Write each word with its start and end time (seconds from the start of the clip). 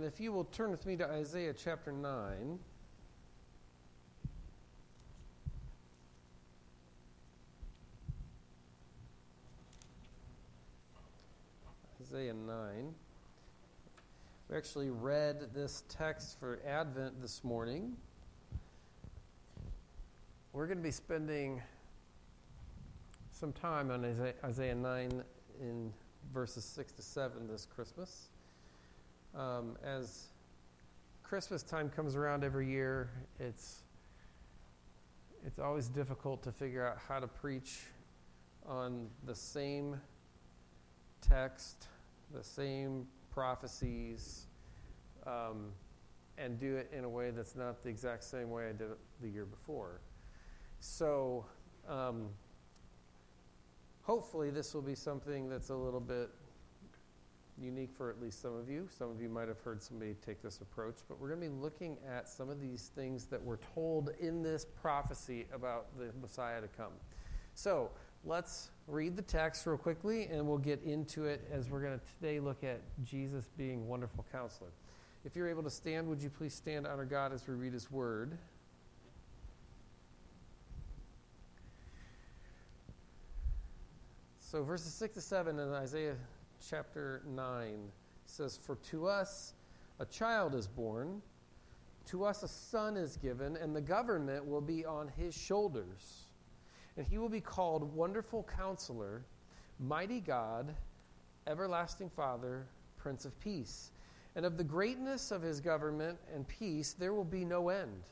And 0.00 0.10
if 0.10 0.18
you 0.18 0.32
will 0.32 0.44
turn 0.44 0.70
with 0.70 0.86
me 0.86 0.96
to 0.96 1.06
Isaiah 1.06 1.52
chapter 1.52 1.92
9. 1.92 2.58
Isaiah 12.00 12.32
9. 12.32 12.94
We 14.48 14.56
actually 14.56 14.88
read 14.88 15.52
this 15.52 15.82
text 15.90 16.40
for 16.40 16.60
Advent 16.66 17.20
this 17.20 17.44
morning. 17.44 17.94
We're 20.54 20.66
going 20.66 20.78
to 20.78 20.82
be 20.82 20.90
spending 20.90 21.60
some 23.32 23.52
time 23.52 23.90
on 23.90 24.06
Isaiah 24.42 24.74
9 24.74 25.22
in 25.60 25.92
verses 26.32 26.64
6 26.64 26.92
to 26.92 27.02
7 27.02 27.46
this 27.46 27.66
Christmas. 27.66 28.30
Um, 29.34 29.76
as 29.84 30.26
Christmas 31.22 31.62
time 31.62 31.88
comes 31.88 32.16
around 32.16 32.42
every 32.42 32.68
year, 32.68 33.10
it's, 33.38 33.82
it's 35.46 35.58
always 35.58 35.88
difficult 35.88 36.42
to 36.42 36.52
figure 36.52 36.86
out 36.86 36.98
how 37.08 37.20
to 37.20 37.28
preach 37.28 37.82
on 38.66 39.08
the 39.26 39.34
same 39.34 40.00
text, 41.20 41.86
the 42.34 42.42
same 42.42 43.06
prophecies, 43.32 44.46
um, 45.26 45.66
and 46.36 46.58
do 46.58 46.76
it 46.76 46.90
in 46.96 47.04
a 47.04 47.08
way 47.08 47.30
that's 47.30 47.54
not 47.54 47.82
the 47.82 47.88
exact 47.88 48.24
same 48.24 48.50
way 48.50 48.64
I 48.68 48.72
did 48.72 48.90
it 48.90 48.98
the 49.22 49.28
year 49.28 49.44
before. 49.44 50.00
So, 50.80 51.44
um, 51.88 52.28
hopefully, 54.02 54.50
this 54.50 54.74
will 54.74 54.82
be 54.82 54.94
something 54.94 55.48
that's 55.48 55.68
a 55.68 55.74
little 55.74 56.00
bit 56.00 56.30
unique 57.60 57.90
for 57.96 58.10
at 58.10 58.20
least 58.20 58.40
some 58.40 58.56
of 58.56 58.68
you. 58.68 58.88
Some 58.96 59.10
of 59.10 59.20
you 59.20 59.28
might 59.28 59.48
have 59.48 59.60
heard 59.60 59.82
somebody 59.82 60.14
take 60.24 60.42
this 60.42 60.60
approach, 60.60 60.96
but 61.08 61.20
we're 61.20 61.28
going 61.28 61.40
to 61.40 61.48
be 61.48 61.54
looking 61.54 61.96
at 62.08 62.28
some 62.28 62.48
of 62.48 62.60
these 62.60 62.90
things 62.94 63.26
that 63.26 63.42
were 63.42 63.58
told 63.74 64.10
in 64.20 64.42
this 64.42 64.66
prophecy 64.80 65.46
about 65.52 65.86
the 65.98 66.10
Messiah 66.20 66.60
to 66.60 66.68
come. 66.68 66.92
So, 67.54 67.90
let's 68.24 68.70
read 68.86 69.16
the 69.16 69.22
text 69.22 69.66
real 69.66 69.78
quickly 69.78 70.24
and 70.24 70.46
we'll 70.46 70.58
get 70.58 70.82
into 70.82 71.24
it 71.24 71.48
as 71.52 71.70
we're 71.70 71.80
going 71.80 71.98
to 71.98 72.04
today 72.20 72.40
look 72.40 72.62
at 72.64 72.80
Jesus 73.04 73.48
being 73.56 73.86
wonderful 73.88 74.24
counselor. 74.30 74.70
If 75.24 75.36
you're 75.36 75.48
able 75.48 75.62
to 75.62 75.70
stand, 75.70 76.08
would 76.08 76.22
you 76.22 76.30
please 76.30 76.54
stand 76.54 76.86
honor 76.86 77.04
God 77.04 77.32
as 77.32 77.46
we 77.46 77.54
read 77.54 77.72
his 77.72 77.90
word? 77.90 78.36
So, 84.40 84.64
verses 84.64 84.92
6 84.94 85.14
to 85.14 85.20
7 85.20 85.58
in 85.58 85.72
Isaiah 85.72 86.16
chapter 86.68 87.22
9 87.26 87.90
says, 88.26 88.56
For 88.56 88.76
to 88.90 89.06
us 89.06 89.54
a 89.98 90.04
child 90.04 90.54
is 90.54 90.66
born, 90.66 91.22
to 92.06 92.24
us 92.24 92.42
a 92.42 92.48
son 92.48 92.96
is 92.96 93.16
given, 93.16 93.56
and 93.56 93.74
the 93.74 93.80
government 93.80 94.46
will 94.46 94.60
be 94.60 94.84
on 94.84 95.08
his 95.16 95.34
shoulders. 95.34 96.24
And 96.96 97.06
he 97.06 97.18
will 97.18 97.28
be 97.28 97.40
called 97.40 97.94
Wonderful 97.94 98.46
Counselor, 98.56 99.24
Mighty 99.78 100.20
God, 100.20 100.74
Everlasting 101.46 102.10
Father, 102.10 102.66
Prince 102.98 103.24
of 103.24 103.38
Peace. 103.40 103.92
And 104.36 104.44
of 104.44 104.56
the 104.56 104.64
greatness 104.64 105.30
of 105.30 105.42
his 105.42 105.60
government 105.60 106.18
and 106.34 106.46
peace 106.46 106.92
there 106.92 107.14
will 107.14 107.24
be 107.24 107.44
no 107.44 107.68
end 107.68 108.02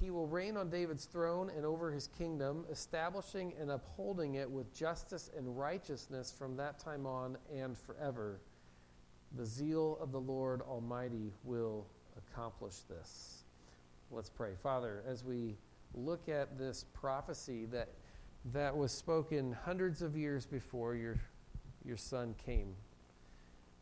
he 0.00 0.10
will 0.10 0.26
reign 0.26 0.56
on 0.56 0.70
David's 0.70 1.04
throne 1.04 1.50
and 1.54 1.66
over 1.66 1.92
his 1.92 2.06
kingdom, 2.06 2.64
establishing 2.70 3.52
and 3.60 3.70
upholding 3.70 4.36
it 4.36 4.50
with 4.50 4.74
justice 4.74 5.30
and 5.36 5.58
righteousness 5.58 6.34
from 6.36 6.56
that 6.56 6.78
time 6.78 7.04
on 7.04 7.36
and 7.54 7.76
forever. 7.76 8.40
The 9.36 9.44
zeal 9.44 9.98
of 10.00 10.10
the 10.10 10.20
Lord 10.20 10.62
Almighty 10.62 11.32
will 11.44 11.86
accomplish 12.16 12.78
this. 12.88 13.44
Let's 14.10 14.30
pray. 14.30 14.52
Father, 14.62 15.02
as 15.06 15.22
we 15.22 15.58
look 15.94 16.30
at 16.30 16.56
this 16.56 16.86
prophecy 16.94 17.66
that, 17.66 17.90
that 18.54 18.74
was 18.74 18.92
spoken 18.92 19.54
hundreds 19.64 20.00
of 20.00 20.16
years 20.16 20.46
before 20.46 20.94
your, 20.94 21.20
your 21.84 21.98
son 21.98 22.34
came, 22.44 22.74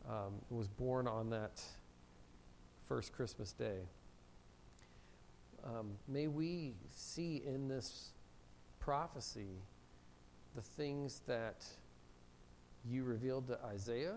um, 0.09 0.35
was 0.51 0.67
born 0.67 1.07
on 1.07 1.31
that 1.31 1.63
first 2.89 3.13
Christmas 3.13 3.53
day 3.53 3.83
um, 5.65 5.91
may 6.07 6.29
we 6.29 6.75
see 6.91 7.43
in 7.47 7.69
this 7.69 8.11
prophecy 8.79 9.63
the 10.55 10.63
things 10.63 11.21
that 11.27 11.65
you 12.89 13.05
revealed 13.05 13.47
to 13.49 13.59
Isaiah 13.65 14.17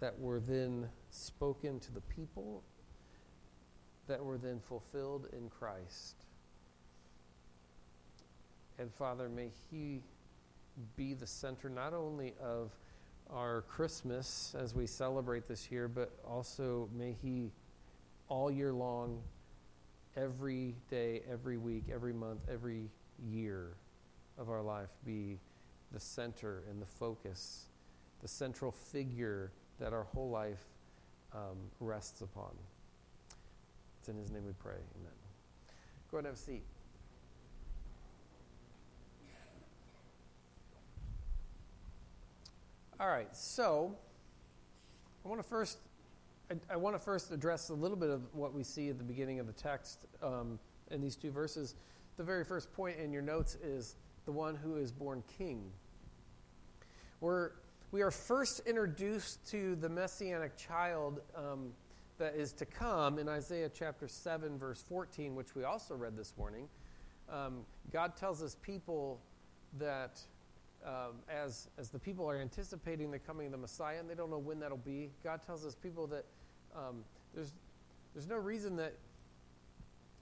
that 0.00 0.18
were 0.18 0.40
then 0.40 0.88
spoken 1.10 1.80
to 1.80 1.92
the 1.92 2.00
people, 2.02 2.62
that 4.08 4.22
were 4.24 4.38
then 4.38 4.60
fulfilled 4.60 5.28
in 5.32 5.48
Christ. 5.48 6.16
And 8.78 8.92
Father, 8.92 9.28
may 9.28 9.50
He 9.70 10.00
be 10.96 11.14
the 11.14 11.26
center 11.26 11.68
not 11.68 11.94
only 11.94 12.34
of 12.42 12.70
our 13.30 13.62
Christmas 13.62 14.54
as 14.58 14.74
we 14.74 14.86
celebrate 14.86 15.46
this 15.46 15.70
year, 15.70 15.88
but 15.88 16.12
also 16.28 16.88
may 16.96 17.14
He 17.22 17.50
all 18.28 18.50
year 18.50 18.72
long 18.72 19.20
every 20.16 20.74
day, 20.90 21.22
every 21.30 21.56
week, 21.56 21.84
every 21.92 22.12
month, 22.12 22.40
every 22.50 22.90
year 23.30 23.74
of 24.38 24.50
our 24.50 24.62
life 24.62 24.88
be 25.04 25.38
the 25.92 26.00
center 26.00 26.62
and 26.70 26.80
the 26.80 26.86
focus, 26.86 27.66
the 28.20 28.28
central 28.28 28.70
figure 28.70 29.52
that 29.78 29.92
our 29.92 30.04
whole 30.04 30.30
life 30.30 30.64
um, 31.34 31.56
rests 31.80 32.20
upon. 32.20 32.50
It's 34.00 34.08
in 34.08 34.16
His 34.16 34.30
name 34.30 34.44
we 34.46 34.52
pray. 34.52 34.72
Amen. 34.72 35.12
Go 36.10 36.18
ahead 36.18 36.26
and 36.26 36.26
have 36.26 36.34
a 36.34 36.38
seat. 36.38 36.62
All 43.00 43.08
right, 43.08 43.34
so 43.36 43.96
I 45.24 45.28
want 45.28 45.42
to 45.42 45.48
first 45.48 45.78
I, 46.52 46.74
I 46.74 46.76
want 46.76 46.94
to 46.94 46.98
first 46.98 47.30
address 47.30 47.70
a 47.70 47.74
little 47.74 47.96
bit 47.96 48.10
of 48.10 48.22
what 48.32 48.52
we 48.52 48.62
see 48.62 48.90
at 48.90 48.98
the 48.98 49.04
beginning 49.04 49.40
of 49.40 49.46
the 49.46 49.52
text 49.52 50.04
um, 50.22 50.58
in 50.90 51.00
these 51.00 51.16
two 51.16 51.30
verses. 51.30 51.76
The 52.18 52.24
very 52.24 52.44
first 52.44 52.72
point 52.74 52.98
in 52.98 53.12
your 53.12 53.22
notes 53.22 53.54
is 53.62 53.96
the 54.26 54.32
one 54.32 54.54
who 54.54 54.76
is 54.76 54.92
born 54.92 55.22
king. 55.38 55.70
We're, 57.20 57.52
we 57.90 58.02
are 58.02 58.10
first 58.10 58.60
introduced 58.66 59.48
to 59.50 59.76
the 59.76 59.88
messianic 59.88 60.56
child 60.58 61.20
um, 61.34 61.72
that 62.18 62.34
is 62.34 62.52
to 62.54 62.66
come 62.66 63.18
in 63.18 63.28
Isaiah 63.28 63.70
chapter 63.72 64.06
7, 64.06 64.58
verse 64.58 64.82
14, 64.86 65.34
which 65.34 65.54
we 65.54 65.64
also 65.64 65.94
read 65.94 66.16
this 66.16 66.34
morning. 66.36 66.68
Um, 67.30 67.60
God 67.92 68.14
tells 68.14 68.40
his 68.40 68.56
people 68.56 69.20
that 69.78 70.20
um, 70.84 71.20
as, 71.30 71.68
as 71.78 71.88
the 71.88 71.98
people 71.98 72.28
are 72.28 72.38
anticipating 72.38 73.10
the 73.10 73.18
coming 73.18 73.46
of 73.46 73.52
the 73.52 73.58
Messiah, 73.58 74.00
and 74.00 74.10
they 74.10 74.14
don't 74.14 74.30
know 74.30 74.38
when 74.38 74.58
that'll 74.60 74.76
be, 74.76 75.10
God 75.24 75.40
tells 75.46 75.62
his 75.62 75.76
people 75.76 76.06
that 76.08 76.26
um, 76.76 77.04
there's, 77.34 77.52
there's 78.14 78.28
no 78.28 78.36
reason 78.36 78.76
that 78.76 78.94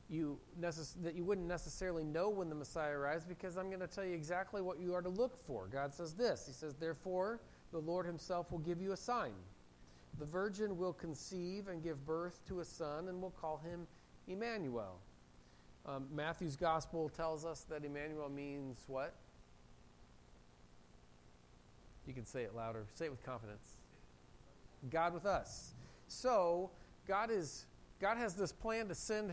you, 0.09 0.39
necess- 0.61 1.01
that 1.03 1.15
you 1.15 1.25
wouldn't 1.25 1.47
necessarily 1.47 2.05
know 2.05 2.29
when 2.29 2.49
the 2.49 2.55
Messiah 2.55 2.93
arrives 2.93 3.25
because 3.25 3.57
I'm 3.57 3.69
going 3.69 3.81
to 3.81 3.87
tell 3.87 4.05
you 4.05 4.15
exactly 4.15 4.61
what 4.61 4.81
you 4.81 4.95
are 4.95 5.03
to 5.03 5.09
look 5.09 5.37
for. 5.47 5.69
God 5.73 5.95
says 5.95 6.15
this 6.15 6.47
He 6.47 6.53
says, 6.53 6.75
Therefore, 6.75 7.41
the 7.73 7.79
Lord 7.79 8.07
Himself 8.07 8.51
will 8.51 8.59
give 8.59 8.81
you 8.81 8.93
a 8.93 8.97
sign. 8.97 9.33
The 10.19 10.27
virgin 10.27 10.77
will 10.77 10.93
conceive 10.93 11.69
and 11.69 11.83
give 11.83 12.05
birth 12.05 12.41
to 12.49 12.61
a 12.61 12.65
son, 12.65 13.09
and 13.09 13.21
we'll 13.21 13.31
call 13.31 13.59
him 13.65 13.87
Emmanuel. 14.29 14.99
Um, 15.87 16.07
Matthew's 16.15 16.57
gospel 16.57 17.09
tells 17.09 17.45
us 17.45 17.65
that 17.71 17.85
Emmanuel 17.85 18.29
means 18.29 18.85
what? 18.87 19.15
You 22.07 22.13
can 22.13 22.27
say 22.27 22.43
it 22.43 22.55
louder. 22.55 22.85
Say 22.95 23.07
it 23.07 23.11
with 23.11 23.25
confidence. 23.25 23.77
God 24.91 25.15
with 25.15 25.27
us. 25.27 25.73
So 26.11 26.71
God 27.07 27.31
is 27.31 27.67
God 28.01 28.17
has 28.17 28.35
this 28.35 28.53
plan 28.53 28.89
to 28.89 28.95
send 28.95 29.33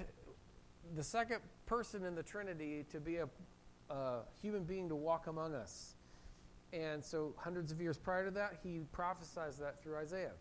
the 0.96 1.04
second 1.04 1.40
person 1.66 2.06
in 2.06 2.16
the 2.16 2.24
Trinity 2.24 2.86
to 2.92 3.00
be 3.00 3.18
a, 3.18 3.28
a 3.90 4.20
human 4.42 4.64
being 4.64 4.88
to 4.90 4.96
walk 4.96 5.28
among 5.28 5.56
us. 5.56 5.96
And 6.74 7.04
so, 7.04 7.34
hundreds 7.38 7.72
of 7.72 7.82
years 7.82 7.98
prior 7.98 8.26
to 8.26 8.32
that, 8.32 8.60
he 8.62 8.82
prophesies 8.92 9.58
that 9.58 9.82
through 9.82 9.96
Isaiah. 9.98 10.34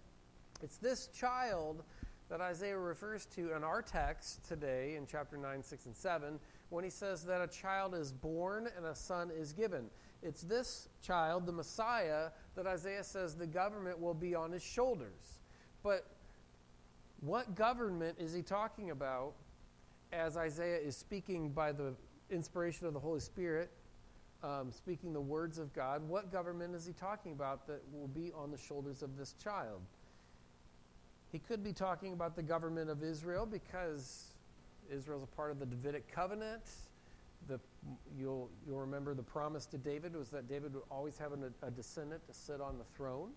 It's 0.62 0.76
this 0.76 1.06
child 1.08 1.82
that 2.28 2.40
Isaiah 2.40 2.78
refers 2.78 3.26
to 3.36 3.54
in 3.54 3.62
our 3.62 3.80
text 3.80 4.44
today 4.46 4.96
in 4.96 5.06
chapter 5.06 5.36
9, 5.36 5.62
6, 5.62 5.86
and 5.86 5.96
7 5.96 6.40
when 6.70 6.82
he 6.82 6.90
says 6.90 7.24
that 7.24 7.40
a 7.40 7.46
child 7.46 7.94
is 7.94 8.12
born 8.12 8.68
and 8.76 8.84
a 8.84 8.94
son 8.94 9.30
is 9.30 9.52
given. 9.52 9.86
It's 10.22 10.42
this 10.42 10.88
child, 11.00 11.46
the 11.46 11.52
Messiah, 11.52 12.30
that 12.56 12.66
Isaiah 12.66 13.04
says 13.04 13.36
the 13.36 13.46
government 13.46 14.00
will 14.00 14.14
be 14.14 14.34
on 14.34 14.50
his 14.50 14.64
shoulders. 14.64 15.38
But 15.84 16.15
what 17.26 17.56
government 17.56 18.16
is 18.20 18.32
he 18.32 18.40
talking 18.40 18.92
about 18.92 19.32
as 20.12 20.36
Isaiah 20.36 20.78
is 20.78 20.96
speaking 20.96 21.50
by 21.50 21.72
the 21.72 21.92
inspiration 22.30 22.86
of 22.86 22.94
the 22.94 23.00
Holy 23.00 23.18
Spirit, 23.18 23.70
um, 24.44 24.70
speaking 24.70 25.12
the 25.12 25.20
words 25.20 25.58
of 25.58 25.74
God? 25.74 26.08
What 26.08 26.30
government 26.30 26.76
is 26.76 26.86
he 26.86 26.92
talking 26.92 27.32
about 27.32 27.66
that 27.66 27.82
will 27.92 28.06
be 28.06 28.32
on 28.32 28.52
the 28.52 28.56
shoulders 28.56 29.02
of 29.02 29.18
this 29.18 29.34
child? 29.42 29.80
He 31.32 31.40
could 31.40 31.64
be 31.64 31.72
talking 31.72 32.12
about 32.12 32.36
the 32.36 32.42
government 32.44 32.88
of 32.88 33.02
Israel 33.02 33.44
because 33.44 34.26
Israel's 34.90 35.24
a 35.24 35.36
part 35.36 35.50
of 35.50 35.58
the 35.58 35.66
Davidic 35.66 36.10
covenant. 36.10 36.62
The, 37.48 37.58
you'll, 38.16 38.48
you'll 38.66 38.80
remember 38.80 39.14
the 39.14 39.22
promise 39.22 39.66
to 39.66 39.78
David 39.78 40.14
was 40.14 40.28
that 40.30 40.48
David 40.48 40.74
would 40.74 40.84
always 40.92 41.18
have 41.18 41.32
an, 41.32 41.52
a 41.62 41.70
descendant 41.72 42.24
to 42.28 42.32
sit 42.32 42.60
on 42.60 42.78
the 42.78 42.84
throne. 42.96 43.30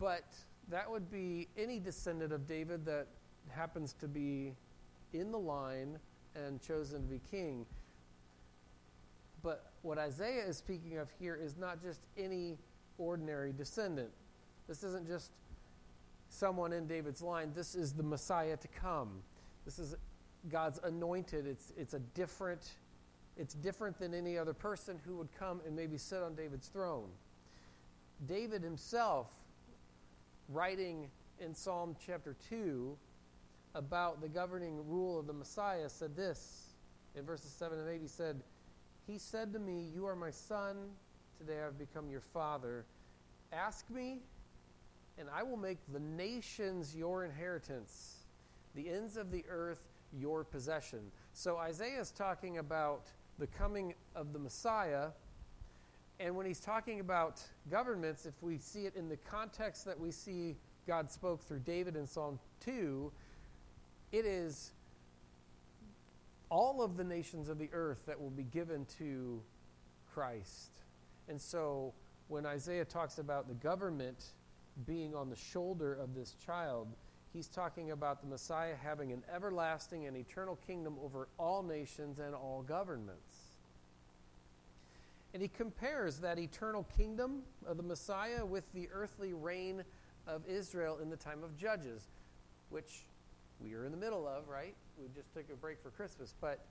But 0.00 0.24
that 0.68 0.90
would 0.90 1.10
be 1.10 1.48
any 1.56 1.78
descendant 1.78 2.32
of 2.32 2.46
David 2.46 2.84
that 2.86 3.06
happens 3.50 3.94
to 4.00 4.08
be 4.08 4.52
in 5.12 5.30
the 5.30 5.38
line 5.38 5.98
and 6.34 6.60
chosen 6.60 7.02
to 7.02 7.08
be 7.08 7.20
king. 7.30 7.64
But 9.42 9.70
what 9.82 9.98
Isaiah 9.98 10.44
is 10.44 10.56
speaking 10.56 10.98
of 10.98 11.08
here 11.20 11.38
is 11.40 11.56
not 11.56 11.80
just 11.80 12.00
any 12.18 12.58
ordinary 12.98 13.52
descendant. 13.52 14.10
This 14.66 14.82
isn't 14.82 15.06
just 15.06 15.30
someone 16.28 16.72
in 16.72 16.86
David's 16.86 17.22
line. 17.22 17.52
This 17.54 17.74
is 17.74 17.92
the 17.92 18.02
Messiah 18.02 18.56
to 18.56 18.68
come. 18.68 19.10
This 19.64 19.78
is 19.78 19.94
God's 20.50 20.80
anointed. 20.82 21.46
It's, 21.46 21.72
it's 21.76 21.94
a 21.94 22.00
different, 22.14 22.70
it's 23.36 23.54
different 23.54 23.98
than 23.98 24.14
any 24.14 24.36
other 24.36 24.54
person 24.54 24.98
who 25.06 25.16
would 25.16 25.28
come 25.38 25.60
and 25.64 25.76
maybe 25.76 25.96
sit 25.96 26.22
on 26.22 26.34
David's 26.34 26.68
throne. 26.68 27.08
David 28.26 28.62
himself, 28.62 29.28
writing 30.48 31.08
in 31.40 31.54
Psalm 31.54 31.96
chapter 32.04 32.36
2 32.48 32.96
about 33.74 34.20
the 34.20 34.28
governing 34.28 34.86
rule 34.88 35.18
of 35.18 35.26
the 35.26 35.32
Messiah, 35.32 35.88
said 35.88 36.16
this 36.16 36.70
in 37.14 37.24
verses 37.24 37.50
7 37.50 37.78
and 37.78 37.88
8. 37.88 38.00
He 38.00 38.08
said, 38.08 38.40
He 39.06 39.18
said 39.18 39.52
to 39.52 39.58
me, 39.58 39.86
You 39.94 40.06
are 40.06 40.16
my 40.16 40.30
son. 40.30 40.76
Today 41.38 41.58
I've 41.66 41.78
become 41.78 42.08
your 42.08 42.20
father. 42.20 42.86
Ask 43.52 43.88
me, 43.90 44.20
and 45.18 45.28
I 45.34 45.42
will 45.42 45.56
make 45.56 45.78
the 45.92 46.00
nations 46.00 46.94
your 46.96 47.24
inheritance, 47.24 48.16
the 48.74 48.88
ends 48.88 49.16
of 49.16 49.30
the 49.30 49.44
earth 49.48 49.80
your 50.18 50.44
possession. 50.44 51.00
So 51.32 51.58
Isaiah 51.58 52.00
is 52.00 52.10
talking 52.10 52.58
about 52.58 53.08
the 53.38 53.46
coming 53.46 53.94
of 54.14 54.32
the 54.32 54.38
Messiah. 54.38 55.08
And 56.18 56.34
when 56.34 56.46
he's 56.46 56.60
talking 56.60 57.00
about 57.00 57.42
governments, 57.70 58.24
if 58.24 58.34
we 58.42 58.58
see 58.58 58.86
it 58.86 58.96
in 58.96 59.08
the 59.08 59.18
context 59.18 59.84
that 59.84 59.98
we 59.98 60.10
see 60.10 60.56
God 60.86 61.10
spoke 61.10 61.42
through 61.42 61.60
David 61.60 61.96
in 61.96 62.06
Psalm 62.06 62.38
2, 62.64 63.12
it 64.12 64.24
is 64.24 64.72
all 66.48 66.82
of 66.82 66.96
the 66.96 67.04
nations 67.04 67.48
of 67.48 67.58
the 67.58 67.68
earth 67.72 68.02
that 68.06 68.20
will 68.20 68.30
be 68.30 68.44
given 68.44 68.86
to 68.98 69.42
Christ. 70.14 70.70
And 71.28 71.40
so 71.40 71.92
when 72.28 72.46
Isaiah 72.46 72.84
talks 72.84 73.18
about 73.18 73.48
the 73.48 73.54
government 73.54 74.32
being 74.86 75.14
on 75.14 75.28
the 75.28 75.36
shoulder 75.36 75.94
of 75.94 76.14
this 76.14 76.34
child, 76.44 76.88
he's 77.32 77.48
talking 77.48 77.90
about 77.90 78.20
the 78.20 78.26
Messiah 78.28 78.74
having 78.80 79.12
an 79.12 79.22
everlasting 79.34 80.06
and 80.06 80.16
eternal 80.16 80.56
kingdom 80.66 80.96
over 81.02 81.28
all 81.38 81.62
nations 81.62 82.18
and 82.18 82.34
all 82.34 82.64
governments. 82.66 83.45
And 85.36 85.42
he 85.42 85.48
compares 85.48 86.16
that 86.20 86.38
eternal 86.38 86.86
kingdom 86.96 87.42
of 87.66 87.76
the 87.76 87.82
Messiah 87.82 88.42
with 88.42 88.64
the 88.72 88.88
earthly 88.90 89.34
reign 89.34 89.84
of 90.26 90.40
Israel 90.48 91.00
in 91.02 91.10
the 91.10 91.16
time 91.16 91.44
of 91.44 91.58
Judges, 91.58 92.08
which 92.70 93.04
we 93.60 93.74
are 93.74 93.84
in 93.84 93.90
the 93.90 93.98
middle 93.98 94.26
of, 94.26 94.48
right? 94.48 94.74
We 94.98 95.08
just 95.14 95.34
took 95.34 95.44
a 95.52 95.54
break 95.54 95.82
for 95.82 95.90
Christmas. 95.90 96.32
But 96.40 96.64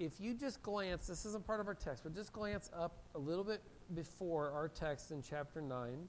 if 0.00 0.20
you 0.20 0.34
just 0.34 0.60
glance, 0.64 1.06
this 1.06 1.24
isn't 1.26 1.46
part 1.46 1.60
of 1.60 1.68
our 1.68 1.76
text, 1.76 2.02
but 2.02 2.12
just 2.12 2.32
glance 2.32 2.70
up 2.76 2.96
a 3.14 3.18
little 3.20 3.44
bit 3.44 3.62
before 3.94 4.50
our 4.50 4.66
text 4.66 5.12
in 5.12 5.22
chapter 5.22 5.60
9. 5.60 6.08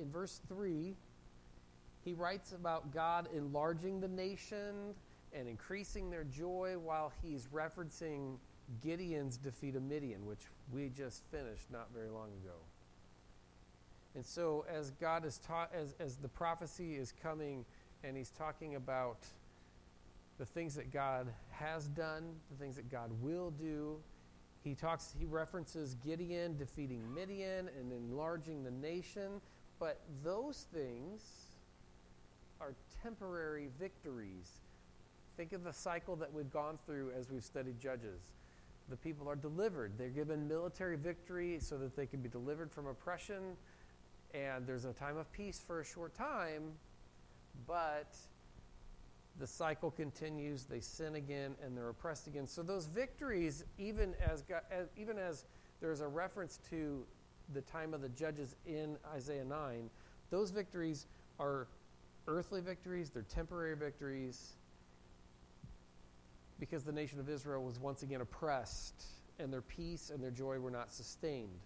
In 0.00 0.10
verse 0.10 0.42
3, 0.50 0.94
he 2.04 2.12
writes 2.12 2.52
about 2.52 2.92
God 2.92 3.26
enlarging 3.34 4.02
the 4.02 4.08
nation 4.08 4.92
and 5.32 5.48
increasing 5.48 6.10
their 6.10 6.24
joy 6.24 6.74
while 6.78 7.10
he's 7.22 7.46
referencing 7.46 8.36
Gideon's 8.82 9.36
defeat 9.36 9.76
of 9.76 9.82
Midian, 9.82 10.26
which 10.26 10.42
we 10.72 10.90
just 10.96 11.22
finished 11.30 11.70
not 11.70 11.88
very 11.94 12.08
long 12.08 12.28
ago. 12.44 12.56
And 14.14 14.24
so, 14.24 14.64
as 14.68 14.90
God 14.92 15.24
is 15.24 15.38
taught, 15.38 15.70
as, 15.74 15.94
as 15.98 16.16
the 16.16 16.28
prophecy 16.28 16.96
is 16.96 17.12
coming, 17.22 17.64
and 18.04 18.16
he's 18.16 18.30
talking 18.30 18.74
about 18.74 19.18
the 20.38 20.44
things 20.44 20.74
that 20.74 20.92
God 20.92 21.28
has 21.50 21.86
done, 21.88 22.24
the 22.50 22.56
things 22.56 22.76
that 22.76 22.90
God 22.90 23.10
will 23.22 23.50
do. 23.50 23.96
He 24.64 24.74
talks, 24.74 25.14
he 25.18 25.26
references 25.26 25.96
Gideon 26.04 26.56
defeating 26.56 27.02
Midian 27.14 27.68
and 27.78 27.92
enlarging 27.92 28.64
the 28.64 28.70
nation, 28.70 29.40
but 29.78 30.00
those 30.24 30.66
things 30.72 31.22
are 32.60 32.74
temporary 33.02 33.68
victories. 33.78 34.50
Think 35.36 35.52
of 35.52 35.64
the 35.64 35.72
cycle 35.72 36.16
that 36.16 36.32
we've 36.32 36.52
gone 36.52 36.78
through 36.86 37.12
as 37.18 37.30
we've 37.30 37.44
studied 37.44 37.80
Judges. 37.80 38.20
The 38.92 38.98
people 38.98 39.26
are 39.26 39.36
delivered. 39.36 39.92
They're 39.96 40.10
given 40.10 40.46
military 40.46 40.98
victory 40.98 41.56
so 41.60 41.78
that 41.78 41.96
they 41.96 42.04
can 42.04 42.20
be 42.20 42.28
delivered 42.28 42.70
from 42.70 42.86
oppression, 42.86 43.56
and 44.34 44.66
there's 44.66 44.84
a 44.84 44.92
time 44.92 45.16
of 45.16 45.32
peace 45.32 45.62
for 45.66 45.80
a 45.80 45.84
short 45.84 46.14
time, 46.14 46.72
but 47.66 48.14
the 49.38 49.46
cycle 49.46 49.90
continues. 49.90 50.64
They 50.64 50.80
sin 50.80 51.14
again, 51.14 51.54
and 51.64 51.74
they're 51.74 51.88
oppressed 51.88 52.26
again. 52.26 52.46
So 52.46 52.62
those 52.62 52.84
victories, 52.84 53.64
even 53.78 54.12
as, 54.30 54.44
even 54.98 55.16
as 55.16 55.46
there's 55.80 56.02
a 56.02 56.08
reference 56.08 56.58
to 56.68 57.02
the 57.54 57.62
time 57.62 57.94
of 57.94 58.02
the 58.02 58.10
judges 58.10 58.56
in 58.66 58.98
Isaiah 59.14 59.46
9, 59.46 59.88
those 60.28 60.50
victories 60.50 61.06
are 61.40 61.66
earthly 62.28 62.60
victories, 62.60 63.08
they're 63.08 63.22
temporary 63.22 63.74
victories, 63.74 64.52
because 66.62 66.84
the 66.84 66.92
nation 66.92 67.18
of 67.18 67.28
Israel 67.28 67.64
was 67.64 67.80
once 67.80 68.04
again 68.04 68.20
oppressed, 68.20 69.04
and 69.40 69.52
their 69.52 69.62
peace 69.62 70.10
and 70.14 70.22
their 70.22 70.30
joy 70.30 70.60
were 70.60 70.70
not 70.70 70.92
sustained. 70.92 71.58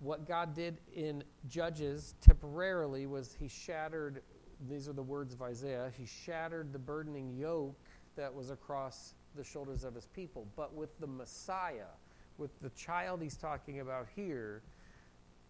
What 0.00 0.28
God 0.28 0.54
did 0.54 0.76
in 0.94 1.24
Judges 1.48 2.14
temporarily 2.20 3.06
was 3.06 3.34
He 3.40 3.48
shattered, 3.48 4.20
these 4.68 4.90
are 4.90 4.92
the 4.92 5.02
words 5.02 5.32
of 5.32 5.40
Isaiah, 5.40 5.90
He 5.96 6.04
shattered 6.04 6.70
the 6.74 6.78
burdening 6.78 7.34
yoke 7.34 7.80
that 8.16 8.34
was 8.34 8.50
across 8.50 9.14
the 9.34 9.42
shoulders 9.42 9.82
of 9.82 9.94
His 9.94 10.04
people. 10.08 10.46
But 10.54 10.74
with 10.74 10.90
the 11.00 11.06
Messiah, 11.06 11.94
with 12.36 12.50
the 12.60 12.68
child 12.76 13.22
He's 13.22 13.38
talking 13.38 13.80
about 13.80 14.06
here, 14.14 14.60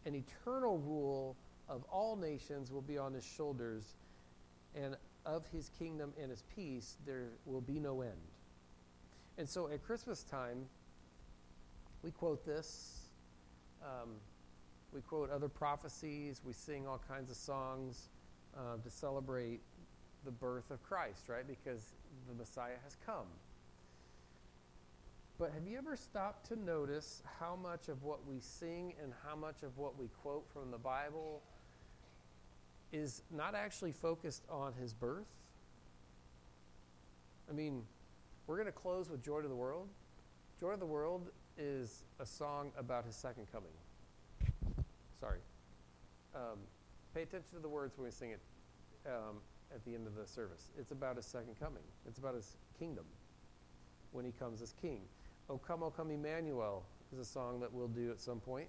an 0.06 0.14
eternal 0.14 0.78
rule 0.78 1.34
of 1.68 1.82
all 1.90 2.14
nations 2.14 2.70
will 2.70 2.82
be 2.82 2.98
on 2.98 3.14
his 3.14 3.24
shoulders, 3.24 3.96
and 4.76 4.94
of 5.24 5.46
his 5.48 5.70
kingdom 5.78 6.12
and 6.20 6.30
his 6.30 6.42
peace 6.54 6.96
there 7.06 7.30
will 7.44 7.60
be 7.60 7.78
no 7.78 8.00
end. 8.00 8.12
And 9.38 9.48
so 9.48 9.68
at 9.68 9.82
Christmas 9.84 10.22
time, 10.22 10.66
we 12.02 12.10
quote 12.10 12.44
this. 12.44 13.00
Um, 13.82 14.10
we 14.92 15.00
quote 15.00 15.30
other 15.30 15.48
prophecies. 15.48 16.42
We 16.44 16.52
sing 16.52 16.86
all 16.86 17.00
kinds 17.08 17.30
of 17.30 17.36
songs 17.36 18.08
uh, 18.56 18.76
to 18.82 18.90
celebrate 18.90 19.60
the 20.24 20.30
birth 20.30 20.70
of 20.70 20.82
Christ, 20.82 21.28
right? 21.28 21.46
Because 21.46 21.92
the 22.28 22.34
Messiah 22.34 22.76
has 22.84 22.96
come. 23.06 23.26
But 25.38 25.52
have 25.54 25.66
you 25.66 25.78
ever 25.78 25.96
stopped 25.96 26.46
to 26.48 26.56
notice 26.56 27.22
how 27.40 27.56
much 27.56 27.88
of 27.88 28.02
what 28.02 28.26
we 28.26 28.38
sing 28.38 28.94
and 29.02 29.12
how 29.26 29.34
much 29.34 29.62
of 29.62 29.76
what 29.78 29.98
we 29.98 30.08
quote 30.22 30.46
from 30.52 30.70
the 30.70 30.78
Bible 30.78 31.42
is 32.92 33.22
not 33.30 33.54
actually 33.54 33.92
focused 33.92 34.44
on 34.48 34.72
his 34.74 34.92
birth? 34.92 35.26
I 37.48 37.52
mean, 37.52 37.82
we're 38.46 38.56
going 38.56 38.66
to 38.66 38.72
close 38.72 39.10
with 39.10 39.22
Joy 39.22 39.40
to 39.40 39.48
the 39.48 39.54
World. 39.54 39.88
Joy 40.60 40.72
to 40.72 40.78
the 40.78 40.86
World 40.86 41.30
is 41.58 42.04
a 42.20 42.26
song 42.26 42.70
about 42.78 43.04
his 43.04 43.14
second 43.14 43.46
coming. 43.52 43.72
Sorry. 45.20 45.38
Um, 46.34 46.58
pay 47.14 47.22
attention 47.22 47.54
to 47.54 47.60
the 47.60 47.68
words 47.68 47.96
when 47.96 48.06
we 48.06 48.10
sing 48.10 48.30
it 48.30 48.40
um, 49.06 49.36
at 49.74 49.84
the 49.84 49.94
end 49.94 50.06
of 50.06 50.14
the 50.14 50.26
service. 50.26 50.68
It's 50.78 50.92
about 50.92 51.16
his 51.16 51.26
second 51.26 51.58
coming, 51.58 51.82
it's 52.06 52.18
about 52.18 52.34
his 52.34 52.56
kingdom 52.78 53.04
when 54.12 54.24
he 54.24 54.32
comes 54.32 54.62
as 54.62 54.74
king. 54.80 55.00
O 55.48 55.58
Come, 55.58 55.82
O 55.82 55.90
Come, 55.90 56.10
Emmanuel 56.10 56.84
is 57.12 57.18
a 57.18 57.24
song 57.24 57.60
that 57.60 57.72
we'll 57.72 57.88
do 57.88 58.10
at 58.10 58.20
some 58.20 58.40
point. 58.40 58.68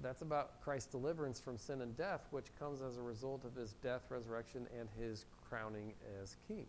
That's 0.00 0.22
about 0.22 0.60
Christ's 0.62 0.90
deliverance 0.90 1.40
from 1.40 1.56
sin 1.56 1.82
and 1.82 1.96
death, 1.96 2.26
which 2.30 2.46
comes 2.58 2.82
as 2.82 2.98
a 2.98 3.02
result 3.02 3.44
of 3.44 3.54
his 3.54 3.74
death, 3.74 4.02
resurrection, 4.08 4.66
and 4.78 4.88
his 4.98 5.26
crowning 5.48 5.94
as 6.20 6.36
king. 6.48 6.66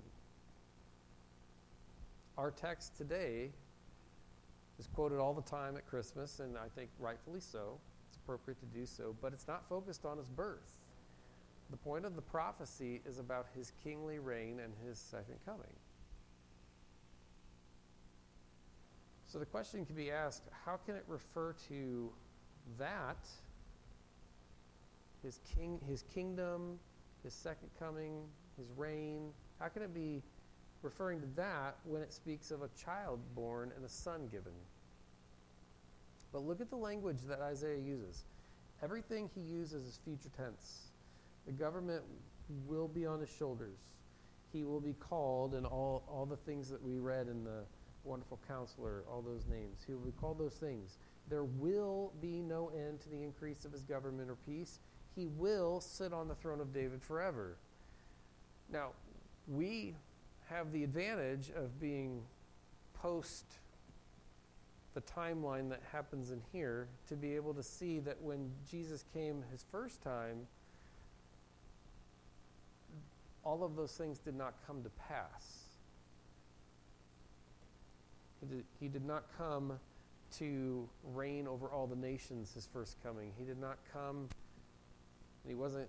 Our 2.38 2.52
text 2.52 2.98
today 2.98 3.52
is 4.80 4.88
quoted 4.88 5.20
all 5.20 5.34
the 5.34 5.42
time 5.42 5.78
at 5.78 5.88
Christmas, 5.88 6.40
and 6.40 6.58
I 6.58 6.68
think 6.76 6.90
rightfully 7.00 7.40
so. 7.40 7.80
It's 8.10 8.18
appropriate 8.18 8.60
to 8.60 8.66
do 8.78 8.86
so, 8.86 9.16
but 9.22 9.34
it's 9.34 9.48
not 9.48 9.68
focused 9.68 10.06
on 10.06 10.18
his 10.18 10.30
birth. 10.30 10.82
The 11.72 11.78
point 11.78 12.06
of 12.06 12.16
the 12.16 12.22
prophecy 12.22 13.02
is 13.06 13.18
about 13.18 13.48
his 13.56 13.72
kingly 13.84 14.20
reign 14.20 14.60
and 14.60 14.74
his 14.88 14.98
second 15.00 15.38
coming. 15.46 15.74
So 19.28 19.40
the 19.40 19.46
question 19.46 19.84
can 19.84 19.96
be 19.96 20.12
asked 20.12 20.44
how 20.66 20.78
can 20.78 20.96
it 20.96 21.04
refer 21.08 21.56
to 21.68 22.12
that 22.78 23.28
his 25.24 25.40
king 25.56 25.80
his 25.88 26.04
kingdom, 26.14 26.80
his 27.24 27.34
second 27.34 27.70
coming, 27.80 28.24
his 28.58 28.68
reign. 28.78 29.30
How 29.60 29.68
can 29.68 29.82
it 29.82 29.94
be 29.94 30.22
referring 30.82 31.22
to 31.22 31.28
that 31.36 31.78
when 31.86 32.02
it 32.02 32.12
speaks 32.12 32.52
of 32.52 32.62
a 32.62 32.70
child 32.84 33.20
born 33.36 33.72
and 33.76 33.86
a 33.86 33.90
son 33.90 34.28
given? 34.32 34.54
But 36.32 36.44
look 36.46 36.62
at 36.62 36.70
the 36.70 36.76
language 36.76 37.20
that 37.28 37.40
Isaiah 37.40 37.80
uses. 37.80 38.24
Everything 38.82 39.30
he 39.34 39.42
uses 39.42 39.86
is 39.86 40.00
future 40.04 40.30
tense. 40.36 40.88
The 41.46 41.54
government 41.54 42.02
will 42.68 42.88
be 42.88 43.06
on 43.06 43.20
his 43.20 43.30
shoulders. 43.30 43.78
He 44.52 44.64
will 44.64 44.82
be 44.82 44.94
called, 45.00 45.54
and 45.54 45.66
all, 45.66 46.04
all 46.08 46.26
the 46.26 46.38
things 46.38 46.70
that 46.70 46.84
we 46.84 47.00
read 47.00 47.28
in 47.28 47.44
the 47.44 47.64
wonderful 48.04 48.40
counselor, 48.48 49.04
all 49.10 49.22
those 49.22 49.46
names. 49.50 49.84
He 49.86 49.94
will 49.94 50.02
be 50.02 50.14
called 50.20 50.38
those 50.38 50.56
things. 50.56 50.98
There 51.30 51.44
will 51.44 52.12
be 52.22 52.42
no 52.42 52.72
end 52.76 53.02
to 53.02 53.10
the 53.10 53.24
increase 53.24 53.66
of 53.66 53.72
his 53.72 53.84
government 53.84 54.30
or 54.30 54.36
peace. 54.46 54.80
He 55.16 55.28
will 55.28 55.80
sit 55.80 56.14
on 56.14 56.28
the 56.28 56.36
throne 56.36 56.60
of 56.60 56.74
David 56.74 57.02
forever. 57.02 57.56
Now, 58.72 58.90
we 59.48 59.96
have 60.50 60.72
the 60.72 60.84
advantage 60.84 61.52
of 61.56 61.80
being 61.80 62.22
post 63.02 63.46
the 64.94 65.02
timeline 65.02 65.70
that 65.70 65.82
happens 65.92 66.32
in 66.32 66.42
here 66.52 66.88
to 67.10 67.16
be 67.16 67.36
able 67.36 67.54
to 67.54 67.64
see 67.64 68.00
that 68.00 68.22
when 68.22 68.52
Jesus 68.70 69.04
came 69.14 69.44
his 69.52 69.66
first 69.72 70.02
time, 70.04 70.48
all 73.44 73.64
of 73.64 73.76
those 73.76 73.92
things 73.92 74.20
did 74.20 74.36
not 74.36 74.54
come 74.68 74.84
to 74.84 74.90
pass. 75.08 75.64
He 78.40 78.56
did, 78.56 78.64
he 78.80 78.88
did 78.88 79.06
not 79.06 79.24
come 79.38 79.80
to 80.40 80.88
reign 81.14 81.48
over 81.48 81.68
all 81.68 81.88
the 81.88 81.96
nations 81.96 82.54
his 82.54 82.68
first 82.72 82.98
coming. 83.04 83.32
He 83.38 83.44
did 83.44 83.60
not 83.60 83.78
come 83.92 84.28
he 85.48 85.56
wasn't 85.56 85.88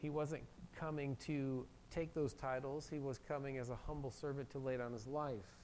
he 0.00 0.10
wasn't 0.10 0.42
coming 0.76 1.16
to 1.24 1.66
take 1.90 2.12
those 2.14 2.34
titles. 2.34 2.88
He 2.90 2.98
was 2.98 3.18
coming 3.26 3.58
as 3.58 3.70
a 3.70 3.76
humble 3.86 4.10
servant 4.10 4.50
to 4.50 4.58
lay 4.58 4.76
down 4.76 4.92
his 4.92 5.06
life. 5.06 5.58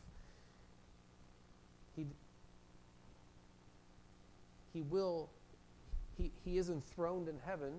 He 1.95 2.07
he 4.73 4.83
will 4.83 5.29
he, 6.17 6.33
he 6.45 6.59
is 6.59 6.71
enthroned 6.71 7.29
in 7.29 7.39
heaven, 7.45 7.73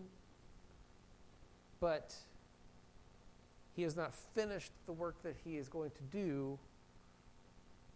but 1.80 2.14
he 3.76 3.84
has 3.84 3.96
not 3.96 4.14
finished 4.36 4.72
the 4.86 4.94
work 4.94 5.16
that 5.24 5.36
he 5.44 5.58
is 5.58 5.68
going 5.68 5.92
to 5.92 6.04
do 6.12 6.60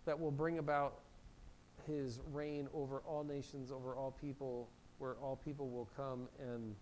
that 0.06 0.20
will 0.20 0.32
bring 0.32 0.60
about 0.60 1.00
his 1.88 2.20
reign 2.32 2.68
over 2.74 3.02
all 3.08 3.24
nations, 3.24 3.72
over 3.72 3.96
all 3.96 4.12
people, 4.20 4.70
where 5.00 5.16
all 5.22 5.36
people 5.36 5.70
will 5.70 5.90
come 5.96 6.28
and 6.40 6.76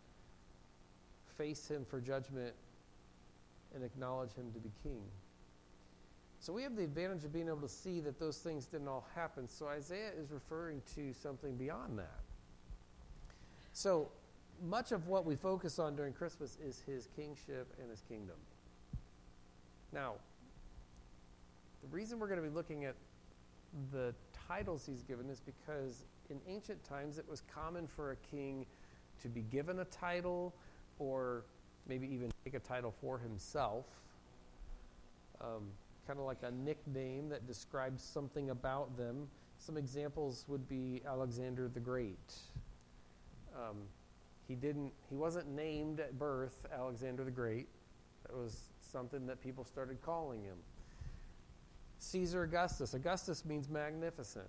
face 1.37 1.67
him 1.67 1.85
for 1.85 1.99
judgment 1.99 2.53
and 3.73 3.83
acknowledge 3.83 4.33
him 4.33 4.51
to 4.53 4.59
be 4.59 4.71
king. 4.83 5.01
So 6.39 6.51
we 6.51 6.61
have 6.63 6.75
the 6.75 6.83
advantage 6.83 7.23
of 7.23 7.31
being 7.31 7.47
able 7.47 7.61
to 7.61 7.69
see 7.69 8.01
that 8.01 8.19
those 8.19 8.37
things 8.37 8.65
didn't 8.65 8.87
all 8.87 9.07
happen. 9.15 9.47
So 9.47 9.67
Isaiah 9.67 10.11
is 10.19 10.29
referring 10.29 10.81
to 10.95 11.13
something 11.13 11.55
beyond 11.55 11.97
that. 11.97 12.19
So 13.71 14.09
much 14.61 14.91
of 14.91 15.07
what 15.07 15.25
we 15.25 15.35
focus 15.35 15.79
on 15.79 15.95
during 15.95 16.13
Christmas 16.13 16.57
is 16.63 16.81
his 16.85 17.07
kingship 17.15 17.73
and 17.79 17.89
his 17.89 18.01
kingdom. 18.01 18.35
Now, 19.91 20.15
the 21.81 21.95
reason 21.95 22.19
we're 22.19 22.27
going 22.27 22.41
to 22.41 22.47
be 22.47 22.53
looking 22.53 22.85
at 22.85 22.95
the 23.91 24.13
titles 24.47 24.85
he's 24.85 25.03
given 25.03 25.29
is 25.29 25.39
because 25.39 26.05
in 26.29 26.39
ancient 26.47 26.83
times 26.83 27.17
it 27.17 27.27
was 27.29 27.41
common 27.53 27.87
for 27.87 28.11
a 28.11 28.15
king 28.17 28.65
to 29.21 29.27
be 29.27 29.41
given 29.41 29.79
a 29.79 29.85
title 29.85 30.53
or 30.99 31.43
maybe 31.87 32.07
even 32.13 32.31
take 32.43 32.53
a 32.53 32.59
title 32.59 32.93
for 33.01 33.17
himself, 33.17 33.85
um, 35.41 35.63
kind 36.07 36.19
of 36.19 36.25
like 36.25 36.43
a 36.43 36.51
nickname 36.51 37.29
that 37.29 37.47
describes 37.47 38.03
something 38.03 38.49
about 38.49 38.95
them. 38.97 39.27
Some 39.57 39.77
examples 39.77 40.45
would 40.47 40.67
be 40.67 41.01
Alexander 41.07 41.67
the 41.67 41.79
Great. 41.79 42.33
Um, 43.55 43.77
he 44.47 44.55
didn't. 44.55 44.91
He 45.09 45.15
wasn't 45.15 45.47
named 45.49 45.99
at 45.99 46.17
birth 46.19 46.65
Alexander 46.73 47.23
the 47.23 47.31
Great. 47.31 47.67
That 48.23 48.35
was 48.35 48.63
something 48.81 49.25
that 49.27 49.41
people 49.41 49.63
started 49.63 50.01
calling 50.01 50.43
him. 50.43 50.57
Caesar 52.03 52.43
Augustus. 52.43 52.93
Augustus 52.93 53.45
means 53.45 53.69
magnificent. 53.69 54.45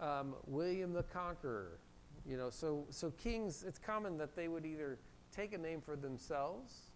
Um, 0.00 0.34
William 0.46 0.92
the 0.92 1.04
Conqueror. 1.04 1.78
You 2.26 2.36
know, 2.36 2.50
so 2.50 2.84
so 2.90 3.10
kings. 3.12 3.64
It's 3.66 3.78
common 3.78 4.18
that 4.18 4.34
they 4.34 4.48
would 4.48 4.66
either 4.66 4.98
take 5.34 5.52
a 5.52 5.58
name 5.58 5.80
for 5.80 5.94
themselves, 5.94 6.90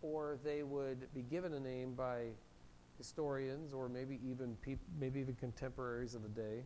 or 0.00 0.38
they 0.44 0.62
would 0.62 1.12
be 1.12 1.22
given 1.22 1.54
a 1.54 1.60
name 1.60 1.94
by 1.94 2.26
historians, 2.98 3.72
or 3.72 3.88
maybe 3.88 4.20
even 4.24 4.56
peop- 4.62 4.78
maybe 5.00 5.20
even 5.20 5.34
contemporaries 5.34 6.14
of 6.14 6.22
the 6.22 6.28
day. 6.28 6.62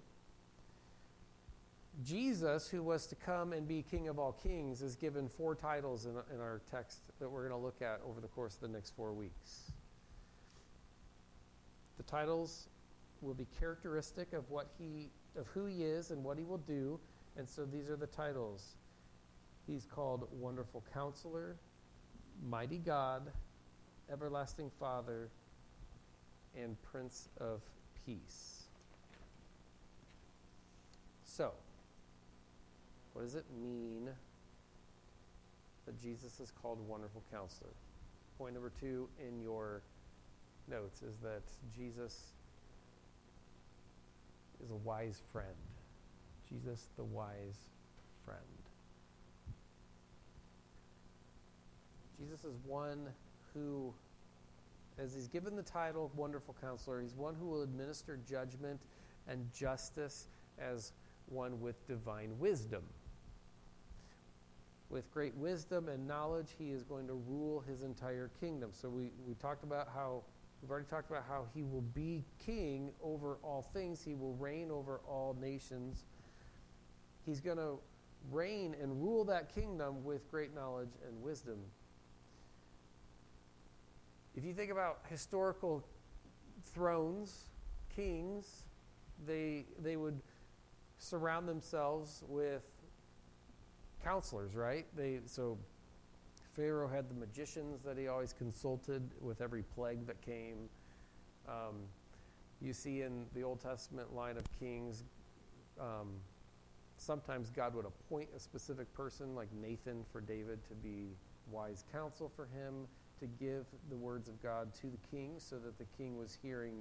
Jesus, 2.04 2.68
who 2.68 2.82
was 2.82 3.06
to 3.06 3.14
come 3.14 3.52
and 3.52 3.66
be 3.66 3.82
King 3.82 4.08
of 4.08 4.18
all 4.18 4.32
kings, 4.32 4.82
is 4.82 4.96
given 4.96 5.28
four 5.28 5.54
titles 5.54 6.06
in, 6.06 6.12
in 6.34 6.40
our 6.40 6.60
text 6.70 6.98
that 7.20 7.28
we're 7.30 7.48
going 7.48 7.58
to 7.58 7.64
look 7.64 7.80
at 7.80 8.00
over 8.06 8.20
the 8.20 8.28
course 8.28 8.56
of 8.56 8.60
the 8.60 8.68
next 8.68 8.90
four 8.96 9.12
weeks. 9.12 9.70
The 11.96 12.02
titles 12.02 12.68
will 13.20 13.34
be 13.34 13.46
characteristic 13.58 14.32
of 14.32 14.50
what 14.50 14.68
he 14.78 15.10
of 15.36 15.46
who 15.48 15.66
he 15.66 15.82
is 15.82 16.10
and 16.10 16.22
what 16.22 16.38
he 16.38 16.44
will 16.44 16.58
do, 16.58 16.98
and 17.36 17.48
so 17.48 17.64
these 17.64 17.90
are 17.90 17.96
the 17.96 18.06
titles. 18.06 18.76
He's 19.66 19.84
called 19.84 20.28
Wonderful 20.30 20.84
Counselor, 20.92 21.56
Mighty 22.48 22.78
God, 22.78 23.32
Everlasting 24.12 24.70
Father, 24.78 25.28
and 26.56 26.80
Prince 26.82 27.28
of 27.40 27.62
Peace. 28.04 28.64
So, 31.24 31.52
what 33.12 33.22
does 33.22 33.34
it 33.34 33.46
mean 33.60 34.08
that 35.86 36.00
Jesus 36.00 36.38
is 36.38 36.52
called 36.62 36.78
Wonderful 36.86 37.22
Counselor? 37.32 37.70
Point 38.38 38.54
number 38.54 38.70
two 38.80 39.08
in 39.26 39.40
your 39.40 39.82
notes 40.68 41.02
is 41.02 41.16
that 41.18 41.42
Jesus 41.76 42.32
is 44.62 44.70
a 44.70 44.76
wise 44.76 45.22
friend. 45.32 45.48
Jesus, 46.48 46.88
the 46.96 47.04
wise 47.04 47.70
friend. 48.24 48.40
Jesus 52.18 52.44
is 52.44 52.54
one 52.66 53.08
who, 53.52 53.92
as 54.98 55.14
he's 55.14 55.28
given 55.28 55.56
the 55.56 55.62
title 55.62 56.10
Wonderful 56.16 56.54
Counselor, 56.60 57.00
he's 57.00 57.14
one 57.14 57.34
who 57.34 57.46
will 57.46 57.62
administer 57.62 58.18
judgment 58.28 58.80
and 59.28 59.46
justice 59.52 60.28
as 60.58 60.92
one 61.26 61.60
with 61.60 61.86
divine 61.86 62.30
wisdom. 62.38 62.82
With 64.90 65.10
great 65.12 65.34
wisdom 65.36 65.88
and 65.88 66.06
knowledge, 66.06 66.48
he 66.58 66.70
is 66.70 66.82
going 66.84 67.06
to 67.08 67.14
rule 67.14 67.64
his 67.66 67.82
entire 67.82 68.30
kingdom. 68.40 68.70
So 68.72 68.88
we, 68.88 69.10
we 69.26 69.34
talked 69.34 69.64
about 69.64 69.88
how, 69.92 70.22
we've 70.64 70.70
already 70.70 70.86
talked 70.86 71.10
about 71.10 71.24
how 71.28 71.44
he 71.52 71.62
will 71.62 71.84
be 71.94 72.24
king 72.38 72.90
over 73.02 73.36
all 73.42 73.68
things, 73.74 74.02
he 74.02 74.14
will 74.14 74.32
reign 74.36 74.70
over 74.70 75.02
all 75.06 75.36
nations. 75.38 76.06
He's 77.26 77.38
going 77.38 77.58
to 77.58 77.74
reign 78.32 78.74
and 78.80 79.02
rule 79.02 79.26
that 79.26 79.54
kingdom 79.54 80.02
with 80.04 80.30
great 80.30 80.54
knowledge 80.54 80.92
and 81.06 81.20
wisdom. 81.20 81.58
If 84.34 84.42
you 84.42 84.54
think 84.54 84.70
about 84.70 85.00
historical 85.10 85.84
thrones, 86.72 87.44
kings, 87.94 88.64
they, 89.26 89.66
they 89.82 89.96
would 89.96 90.18
surround 90.96 91.46
themselves 91.46 92.22
with 92.26 92.62
counselors, 94.02 94.56
right? 94.56 94.86
They 94.96 95.20
so 95.26 95.58
Pharaoh 96.54 96.88
had 96.88 97.08
the 97.08 97.14
magicians 97.14 97.82
that 97.82 97.98
he 97.98 98.08
always 98.08 98.32
consulted 98.32 99.02
with 99.20 99.40
every 99.40 99.62
plague 99.74 100.06
that 100.06 100.20
came. 100.22 100.68
Um, 101.48 101.74
you 102.60 102.72
see 102.72 103.02
in 103.02 103.26
the 103.34 103.42
Old 103.42 103.60
Testament 103.60 104.14
line 104.14 104.36
of 104.36 104.44
kings, 104.58 105.04
um, 105.80 106.08
sometimes 106.96 107.50
God 107.50 107.74
would 107.74 107.86
appoint 107.86 108.28
a 108.36 108.38
specific 108.38 108.92
person, 108.94 109.34
like 109.34 109.48
Nathan, 109.60 110.04
for 110.12 110.20
David 110.20 110.58
to 110.68 110.74
be 110.74 111.08
wise 111.50 111.84
counsel 111.92 112.30
for 112.34 112.46
him, 112.46 112.86
to 113.20 113.26
give 113.26 113.66
the 113.90 113.96
words 113.96 114.28
of 114.28 114.40
God 114.42 114.72
to 114.74 114.82
the 114.82 114.98
king, 115.10 115.34
so 115.38 115.56
that 115.56 115.76
the 115.78 115.86
king 115.98 116.16
was 116.16 116.38
hearing 116.42 116.74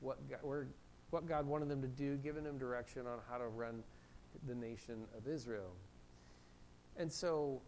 what 0.00 0.18
God, 0.28 0.40
where, 0.42 0.66
what 1.10 1.26
God 1.26 1.46
wanted 1.46 1.68
them 1.68 1.80
to 1.80 1.88
do, 1.88 2.16
giving 2.16 2.44
them 2.44 2.58
direction 2.58 3.06
on 3.06 3.18
how 3.30 3.38
to 3.38 3.46
run 3.46 3.82
the 4.48 4.54
nation 4.54 5.04
of 5.16 5.28
Israel. 5.28 5.72
And 6.96 7.10
so 7.10 7.60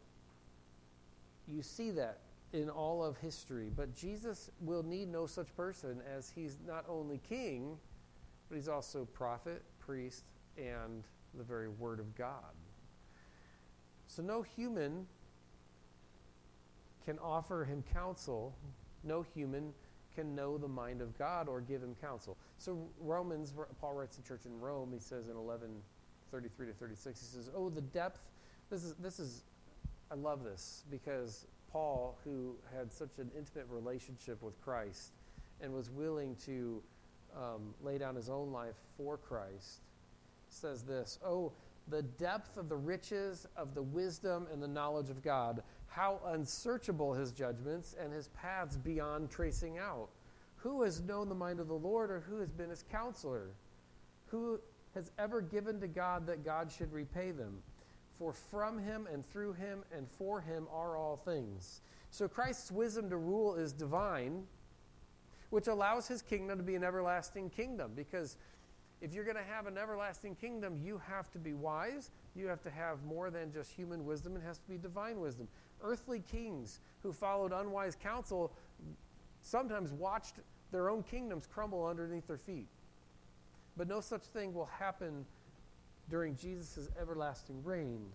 you 1.55 1.63
see 1.63 1.91
that 1.93 2.21
in 2.53 2.71
all 2.71 3.05
of 3.05 3.17
history. 3.19 3.71
But 3.75 3.95
Jesus 3.95 4.51
will 4.61 4.83
need 4.83 5.11
no 5.11 5.27
such 5.27 5.55
person 5.57 6.01
as 6.17 6.31
he's 6.31 6.59
not 6.67 6.85
only 6.89 7.21
king, 7.29 7.77
but 8.49 8.57
he's 8.57 8.69
also 8.69 9.05
prophet, 9.07 9.63
priest, 9.79 10.25
and 10.57 11.03
the 11.35 11.43
very 11.43 11.69
word 11.69 11.99
of 12.01 12.15
God. 12.17 12.55
So 14.07 14.23
no 14.23 14.43
human 14.43 15.07
can 17.05 17.19
offer 17.19 17.65
him 17.65 17.83
counsel. 17.93 18.55
No 19.03 19.23
human 19.23 19.73
can 20.15 20.35
know 20.35 20.57
the 20.57 20.69
mind 20.69 21.03
of 21.03 21.19
God 21.19 21.49
or 21.49 21.61
give 21.61 21.83
him 21.83 21.97
counsel. 22.01 22.37
So 22.59 22.87
Romans, 23.01 23.53
Paul 23.81 23.95
writes 23.95 24.17
to 24.17 24.23
the 24.23 24.29
church 24.29 24.47
in 24.47 24.61
Rome, 24.61 24.91
he 24.93 25.01
says 25.01 25.29
in 25.29 25.37
11, 25.37 25.69
33 26.31 26.69
to 26.69 26.73
36, 26.73 27.21
he 27.21 27.27
says, 27.27 27.51
oh, 27.55 27.69
the 27.69 27.81
depth, 27.81 28.21
this 28.71 28.85
is, 28.85 28.95
this 28.95 29.19
is, 29.19 29.43
I 30.11 30.15
love 30.15 30.45
this 30.45 30.85
because 30.91 31.47
Paul, 31.73 32.19
who 32.25 32.55
had 32.77 32.93
such 32.93 33.19
an 33.19 33.31
intimate 33.37 33.67
relationship 33.69 34.43
with 34.43 34.61
Christ 34.61 35.13
and 35.61 35.73
was 35.73 35.91
willing 35.91 36.37
to 36.47 36.83
um, 37.37 37.75
lay 37.83 37.99
down 37.99 38.15
his 38.15 38.29
own 38.29 38.53
life 38.53 38.77
for 38.97 39.17
Christ, 39.17 39.81
says 40.49 40.83
this, 40.83 41.19
oh, 41.25 41.53
the 41.89 42.03
depth 42.03 42.57
of 42.57 42.69
the 42.69 42.77
riches 42.77 43.47
of 43.57 43.75
the 43.75 43.83
wisdom 43.83 44.47
and 44.53 44.63
the 44.63 44.69
knowledge 44.69 45.11
of 45.11 45.23
God, 45.23 45.63
how 45.89 46.21
unsearchable 46.27 47.13
his 47.13 47.33
judgments 47.33 47.95
and 48.01 48.13
his 48.13 48.29
paths 48.29 48.77
beyond 48.77 49.31
tracing 49.31 49.79
out. 49.79 50.09
Who 50.57 50.83
has 50.83 51.03
known 51.03 51.29
the 51.29 51.35
mind 51.35 51.61
of 51.61 51.69
the 51.69 51.75
Lord, 51.75 52.11
or 52.11 52.21
who 52.21 52.39
has 52.39 52.51
been 52.51 52.71
his 52.71 52.85
counselor? 52.91 53.51
Who 54.27 54.59
has 54.95 55.11
ever 55.19 55.41
given 55.43 55.81
to 55.81 55.89
God 55.89 56.27
that 56.27 56.45
God 56.45 56.73
should 56.73 56.93
repay 56.93 57.33
them? 57.33 57.59
For 58.18 58.33
from 58.33 58.78
him 58.78 59.09
and 59.12 59.25
through 59.25 59.54
him 59.54 59.85
and 59.97 60.09
for 60.09 60.40
him 60.40 60.66
are 60.73 60.97
all 60.97 61.16
things. 61.16 61.80
So 62.11 62.28
Christ's 62.28 62.71
wisdom 62.71 63.11
to 63.11 63.16
rule 63.16 63.56
is 63.56 63.73
divine, 63.73 64.44
which 65.50 65.66
allows 65.66 66.06
his 66.06 66.23
kingdom 66.23 66.59
to 66.59 66.64
be 66.64 66.76
an 66.76 66.85
everlasting 66.85 67.50
kingdom 67.50 67.92
because 67.97 68.37
if 69.00 69.12
you're 69.12 69.25
going 69.25 69.37
to 69.37 69.42
have 69.42 69.66
an 69.66 69.76
everlasting 69.76 70.35
kingdom, 70.37 70.78
you 70.83 70.99
have 71.06 71.30
to 71.33 71.38
be 71.38 71.52
wise. 71.52 72.11
You 72.35 72.47
have 72.47 72.62
to 72.62 72.71
have 72.71 73.04
more 73.04 73.30
than 73.30 73.52
just 73.52 73.71
human 73.71 74.06
wisdom. 74.06 74.37
It 74.37 74.42
has 74.47 74.59
to 74.59 74.68
be 74.68 74.78
divine 74.78 75.21
wisdom. 75.21 75.47
Earthly 75.83 76.21
kings 76.21 76.80
who 77.02 77.12
followed 77.12 77.52
unwise 77.52 77.97
counsel 77.97 78.52
sometimes 79.42 79.92
watched 79.92 80.37
their 80.71 80.88
own 80.88 81.02
kingdoms 81.02 81.47
crumble 81.47 81.85
underneath 81.85 82.26
their 82.26 82.38
feet. 82.38 82.66
But 83.76 83.88
no 83.88 84.00
such 84.00 84.23
thing 84.23 84.54
will 84.54 84.71
happen 84.78 85.26
during 86.11 86.37
Jesus' 86.37 86.89
everlasting 87.01 87.63
reign. 87.65 88.07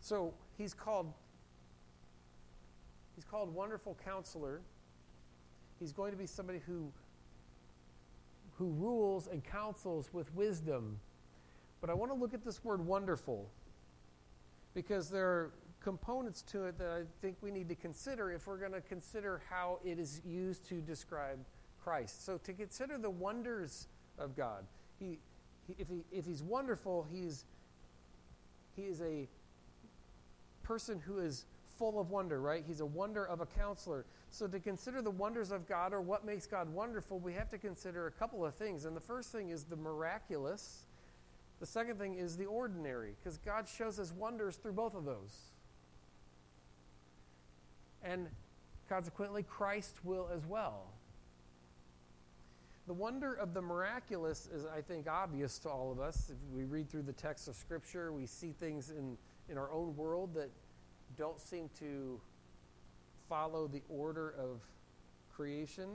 So 0.00 0.32
he's 0.56 0.74
called 0.74 1.12
he's 3.14 3.24
called 3.24 3.54
wonderful 3.54 3.96
counselor. 4.04 4.60
He's 5.78 5.92
going 5.92 6.12
to 6.12 6.18
be 6.18 6.26
somebody 6.26 6.60
who 6.66 6.92
who 8.58 8.66
rules 8.72 9.26
and 9.26 9.42
counsels 9.44 10.10
with 10.12 10.34
wisdom. 10.34 10.98
But 11.80 11.88
I 11.88 11.94
want 11.94 12.12
to 12.12 12.18
look 12.18 12.34
at 12.34 12.44
this 12.44 12.62
word 12.62 12.84
wonderful 12.84 13.48
because 14.74 15.08
there 15.08 15.26
are 15.26 15.50
components 15.80 16.42
to 16.42 16.64
it 16.64 16.78
that 16.78 16.90
I 16.90 17.02
think 17.22 17.36
we 17.40 17.50
need 17.50 17.68
to 17.70 17.74
consider 17.74 18.30
if 18.30 18.46
we're 18.46 18.58
going 18.58 18.72
to 18.72 18.82
consider 18.82 19.40
how 19.48 19.78
it 19.84 19.98
is 19.98 20.20
used 20.26 20.68
to 20.68 20.74
describe 20.74 21.38
Christ. 21.82 22.24
So, 22.24 22.38
to 22.38 22.52
consider 22.52 22.98
the 22.98 23.10
wonders 23.10 23.88
of 24.18 24.36
God, 24.36 24.64
he, 24.98 25.18
if, 25.78 25.88
he, 25.88 26.04
if 26.12 26.26
He's 26.26 26.42
wonderful, 26.42 27.06
he's, 27.10 27.44
He 28.76 28.82
is 28.82 29.00
a 29.00 29.28
person 30.62 31.00
who 31.00 31.18
is 31.18 31.44
full 31.78 31.98
of 31.98 32.10
wonder, 32.10 32.40
right? 32.40 32.62
He's 32.66 32.80
a 32.80 32.86
wonder 32.86 33.24
of 33.24 33.40
a 33.40 33.46
counselor. 33.46 34.04
So, 34.30 34.46
to 34.46 34.60
consider 34.60 35.02
the 35.02 35.10
wonders 35.10 35.50
of 35.50 35.66
God 35.66 35.92
or 35.92 36.00
what 36.00 36.24
makes 36.24 36.46
God 36.46 36.72
wonderful, 36.72 37.18
we 37.18 37.32
have 37.32 37.48
to 37.50 37.58
consider 37.58 38.06
a 38.06 38.10
couple 38.10 38.44
of 38.44 38.54
things. 38.54 38.84
And 38.84 38.94
the 38.94 39.00
first 39.00 39.32
thing 39.32 39.48
is 39.48 39.64
the 39.64 39.76
miraculous, 39.76 40.84
the 41.58 41.66
second 41.66 41.98
thing 41.98 42.14
is 42.14 42.36
the 42.36 42.44
ordinary, 42.44 43.14
because 43.18 43.38
God 43.38 43.66
shows 43.66 43.98
us 43.98 44.12
wonders 44.12 44.56
through 44.56 44.72
both 44.72 44.94
of 44.94 45.04
those. 45.04 45.34
And 48.02 48.28
consequently, 48.88 49.42
Christ 49.42 49.96
will 50.04 50.28
as 50.34 50.44
well. 50.46 50.84
The 52.86 52.94
wonder 52.94 53.34
of 53.34 53.54
the 53.54 53.62
miraculous 53.62 54.48
is, 54.52 54.64
I 54.66 54.80
think, 54.80 55.08
obvious 55.08 55.58
to 55.60 55.68
all 55.68 55.92
of 55.92 56.00
us. 56.00 56.30
If 56.30 56.56
we 56.56 56.64
read 56.64 56.90
through 56.90 57.02
the 57.02 57.12
text 57.12 57.46
of 57.46 57.54
Scripture, 57.54 58.12
we 58.12 58.26
see 58.26 58.52
things 58.58 58.90
in, 58.90 59.16
in 59.48 59.58
our 59.58 59.72
own 59.72 59.94
world 59.96 60.34
that 60.34 60.50
don't 61.16 61.40
seem 61.40 61.70
to 61.78 62.20
follow 63.28 63.68
the 63.68 63.82
order 63.88 64.34
of 64.38 64.60
creation 65.32 65.88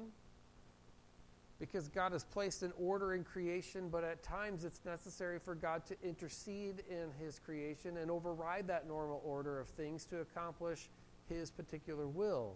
because 1.59 1.87
God 1.87 2.11
has 2.11 2.23
placed 2.23 2.63
an 2.63 2.73
order 2.77 3.13
in 3.13 3.23
creation, 3.23 3.87
but 3.89 4.03
at 4.03 4.21
times 4.23 4.65
it's 4.65 4.81
necessary 4.85 5.39
for 5.39 5.55
God 5.55 5.85
to 5.85 5.95
intercede 6.03 6.83
in 6.89 7.11
His 7.19 7.39
creation 7.39 7.97
and 7.97 8.11
override 8.11 8.67
that 8.67 8.87
normal 8.87 9.21
order 9.25 9.59
of 9.59 9.67
things 9.69 10.05
to 10.05 10.19
accomplish 10.19 10.89
His 11.29 11.49
particular 11.49 12.07
will. 12.07 12.55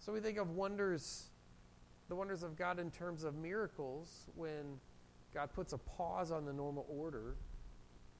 So 0.00 0.12
we 0.12 0.18
think 0.18 0.38
of 0.38 0.50
wonders, 0.50 1.26
the 2.12 2.16
wonders 2.16 2.42
of 2.42 2.58
God 2.58 2.78
in 2.78 2.90
terms 2.90 3.24
of 3.24 3.34
miracles 3.36 4.26
when 4.36 4.78
God 5.32 5.48
puts 5.54 5.72
a 5.72 5.78
pause 5.78 6.30
on 6.30 6.44
the 6.44 6.52
normal 6.52 6.84
order 6.90 7.36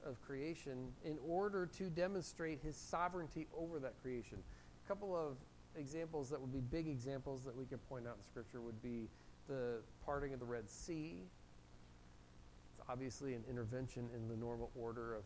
of 0.03 0.19
creation 0.25 0.87
in 1.05 1.15
order 1.29 1.67
to 1.77 1.91
demonstrate 1.91 2.59
his 2.63 2.75
sovereignty 2.75 3.45
over 3.55 3.77
that 3.77 3.93
creation. 4.01 4.39
A 4.83 4.87
couple 4.87 5.15
of 5.15 5.35
examples 5.79 6.31
that 6.31 6.41
would 6.41 6.51
be 6.51 6.61
big 6.75 6.87
examples 6.87 7.43
that 7.43 7.55
we 7.55 7.65
could 7.65 7.87
point 7.87 8.07
out 8.07 8.15
in 8.17 8.23
Scripture 8.23 8.61
would 8.61 8.81
be 8.81 9.07
the 9.47 9.75
parting 10.03 10.33
of 10.33 10.39
the 10.39 10.45
Red 10.47 10.67
Sea. 10.67 11.19
It's 12.73 12.89
obviously 12.89 13.35
an 13.35 13.43
intervention 13.47 14.09
in 14.15 14.27
the 14.27 14.35
normal 14.35 14.71
order 14.75 15.13
of 15.13 15.21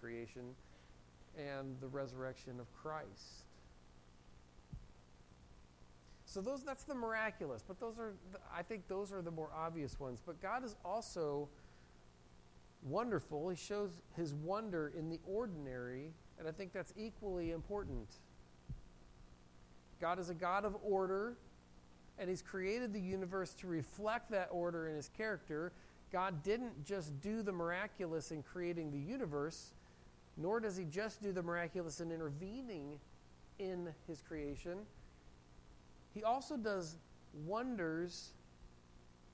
creation, 0.00 0.42
and 1.38 1.76
the 1.80 1.86
resurrection 1.86 2.58
of 2.58 2.66
Christ. 2.82 3.44
So 6.38 6.42
those 6.42 6.62
that's 6.62 6.84
the 6.84 6.94
miraculous, 6.94 7.64
but 7.66 7.80
those 7.80 7.98
are 7.98 8.12
I 8.56 8.62
think 8.62 8.86
those 8.86 9.12
are 9.12 9.22
the 9.22 9.30
more 9.32 9.50
obvious 9.52 9.98
ones. 9.98 10.22
But 10.24 10.40
God 10.40 10.64
is 10.64 10.76
also 10.84 11.48
wonderful. 12.84 13.48
He 13.48 13.56
shows 13.56 13.90
his 14.16 14.34
wonder 14.34 14.92
in 14.96 15.10
the 15.10 15.18
ordinary, 15.26 16.12
and 16.38 16.46
I 16.46 16.52
think 16.52 16.72
that's 16.72 16.94
equally 16.96 17.50
important. 17.50 18.06
God 20.00 20.20
is 20.20 20.30
a 20.30 20.34
God 20.34 20.64
of 20.64 20.76
order, 20.80 21.36
and 22.20 22.30
he's 22.30 22.42
created 22.42 22.92
the 22.92 23.00
universe 23.00 23.52
to 23.54 23.66
reflect 23.66 24.30
that 24.30 24.48
order 24.52 24.86
in 24.86 24.94
his 24.94 25.08
character. 25.08 25.72
God 26.12 26.44
didn't 26.44 26.84
just 26.84 27.20
do 27.20 27.42
the 27.42 27.50
miraculous 27.50 28.30
in 28.30 28.44
creating 28.44 28.92
the 28.92 29.10
universe, 29.10 29.72
nor 30.36 30.60
does 30.60 30.76
he 30.76 30.84
just 30.84 31.20
do 31.20 31.32
the 31.32 31.42
miraculous 31.42 31.98
in 31.98 32.12
intervening 32.12 33.00
in 33.58 33.88
his 34.06 34.22
creation. 34.22 34.78
He 36.14 36.24
also 36.24 36.56
does 36.56 36.96
wonders 37.46 38.30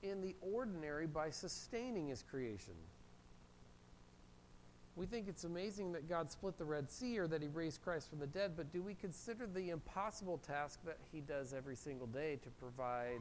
in 0.03 0.21
the 0.21 0.35
ordinary 0.41 1.07
by 1.07 1.29
sustaining 1.29 2.07
his 2.07 2.23
creation. 2.23 2.73
We 4.95 5.05
think 5.05 5.27
it's 5.27 5.43
amazing 5.43 5.91
that 5.93 6.07
God 6.07 6.31
split 6.31 6.57
the 6.57 6.63
Red 6.63 6.89
Sea 6.89 7.19
or 7.19 7.27
that 7.27 7.41
he 7.41 7.49
raised 7.49 7.83
Christ 7.83 8.09
from 8.09 8.19
the 8.19 8.27
dead, 8.27 8.53
but 8.55 8.71
do 8.71 8.81
we 8.81 8.93
consider 8.93 9.45
the 9.45 9.71
impossible 9.71 10.37
task 10.37 10.79
that 10.85 10.97
he 11.11 11.19
does 11.19 11.53
every 11.53 11.75
single 11.75 12.07
day 12.07 12.39
to 12.43 12.49
provide 12.51 13.19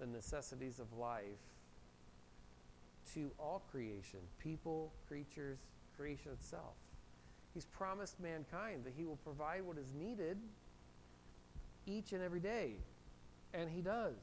the 0.00 0.06
necessities 0.06 0.80
of 0.80 0.86
life 0.98 1.22
to 3.14 3.30
all 3.38 3.62
creation, 3.70 4.18
people, 4.42 4.92
creatures, 5.06 5.58
creation 5.96 6.32
itself? 6.32 6.74
He's 7.52 7.66
promised 7.66 8.18
mankind 8.18 8.84
that 8.84 8.94
he 8.96 9.04
will 9.04 9.18
provide 9.22 9.62
what 9.62 9.78
is 9.78 9.92
needed 9.96 10.36
each 11.86 12.12
and 12.12 12.22
every 12.22 12.40
day, 12.40 12.72
and 13.52 13.68
he 13.70 13.80
does. 13.80 14.14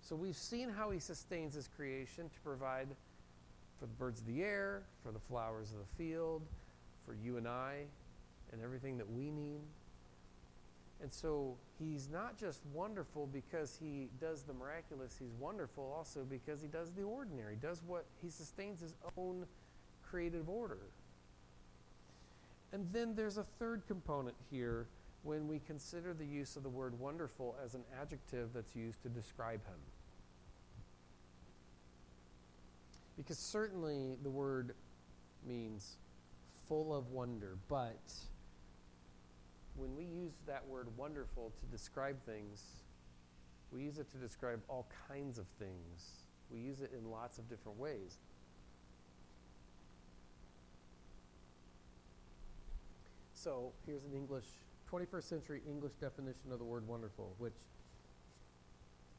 So 0.00 0.16
we've 0.16 0.36
seen 0.36 0.70
how 0.70 0.90
he 0.90 0.98
sustains 0.98 1.54
his 1.54 1.68
creation 1.76 2.30
to 2.30 2.40
provide 2.42 2.88
for 3.78 3.86
the 3.86 3.92
birds 3.92 4.20
of 4.20 4.26
the 4.26 4.42
air, 4.42 4.82
for 5.04 5.12
the 5.12 5.18
flowers 5.18 5.70
of 5.70 5.78
the 5.78 6.04
field, 6.04 6.42
for 7.06 7.14
you 7.14 7.36
and 7.36 7.46
I, 7.46 7.82
and 8.52 8.62
everything 8.62 8.98
that 8.98 9.10
we 9.10 9.30
need. 9.30 9.60
And 11.00 11.12
so 11.12 11.54
he's 11.78 12.08
not 12.10 12.36
just 12.36 12.60
wonderful 12.74 13.28
because 13.32 13.78
he 13.80 14.08
does 14.20 14.42
the 14.42 14.52
miraculous, 14.52 15.16
he's 15.18 15.32
wonderful 15.38 15.94
also 15.96 16.24
because 16.28 16.60
he 16.60 16.66
does 16.68 16.90
the 16.90 17.02
ordinary, 17.02 17.56
does 17.60 17.82
what 17.86 18.04
he 18.20 18.30
sustains 18.30 18.80
his 18.80 18.94
own 19.16 19.46
creative 20.10 20.48
order. 20.48 20.78
And 22.72 22.88
then 22.92 23.14
there's 23.14 23.38
a 23.38 23.44
third 23.58 23.82
component 23.86 24.36
here 24.50 24.86
when 25.22 25.48
we 25.48 25.58
consider 25.58 26.14
the 26.14 26.24
use 26.24 26.56
of 26.56 26.62
the 26.62 26.68
word 26.68 26.98
wonderful 26.98 27.56
as 27.64 27.74
an 27.74 27.82
adjective 28.00 28.50
that's 28.54 28.74
used 28.74 29.02
to 29.02 29.08
describe 29.08 29.64
him. 29.66 29.80
Because 33.16 33.38
certainly 33.38 34.16
the 34.22 34.30
word 34.30 34.74
means 35.46 35.96
full 36.68 36.94
of 36.94 37.10
wonder, 37.10 37.56
but 37.68 38.00
when 39.74 39.96
we 39.96 40.04
use 40.04 40.34
that 40.46 40.66
word 40.66 40.86
wonderful 40.96 41.52
to 41.58 41.66
describe 41.66 42.16
things, 42.24 42.62
we 43.72 43.82
use 43.82 43.98
it 43.98 44.10
to 44.12 44.18
describe 44.18 44.60
all 44.68 44.86
kinds 45.08 45.38
of 45.38 45.46
things. 45.58 46.24
We 46.50 46.58
use 46.60 46.80
it 46.80 46.92
in 46.96 47.10
lots 47.10 47.38
of 47.38 47.48
different 47.48 47.78
ways. 47.78 48.18
So 53.34 53.72
here's 53.86 54.04
an 54.04 54.14
English 54.14 54.46
21st 54.90 55.24
century 55.24 55.62
English 55.68 55.92
definition 56.00 56.52
of 56.52 56.58
the 56.58 56.64
word 56.64 56.86
wonderful, 56.86 57.34
which 57.38 57.54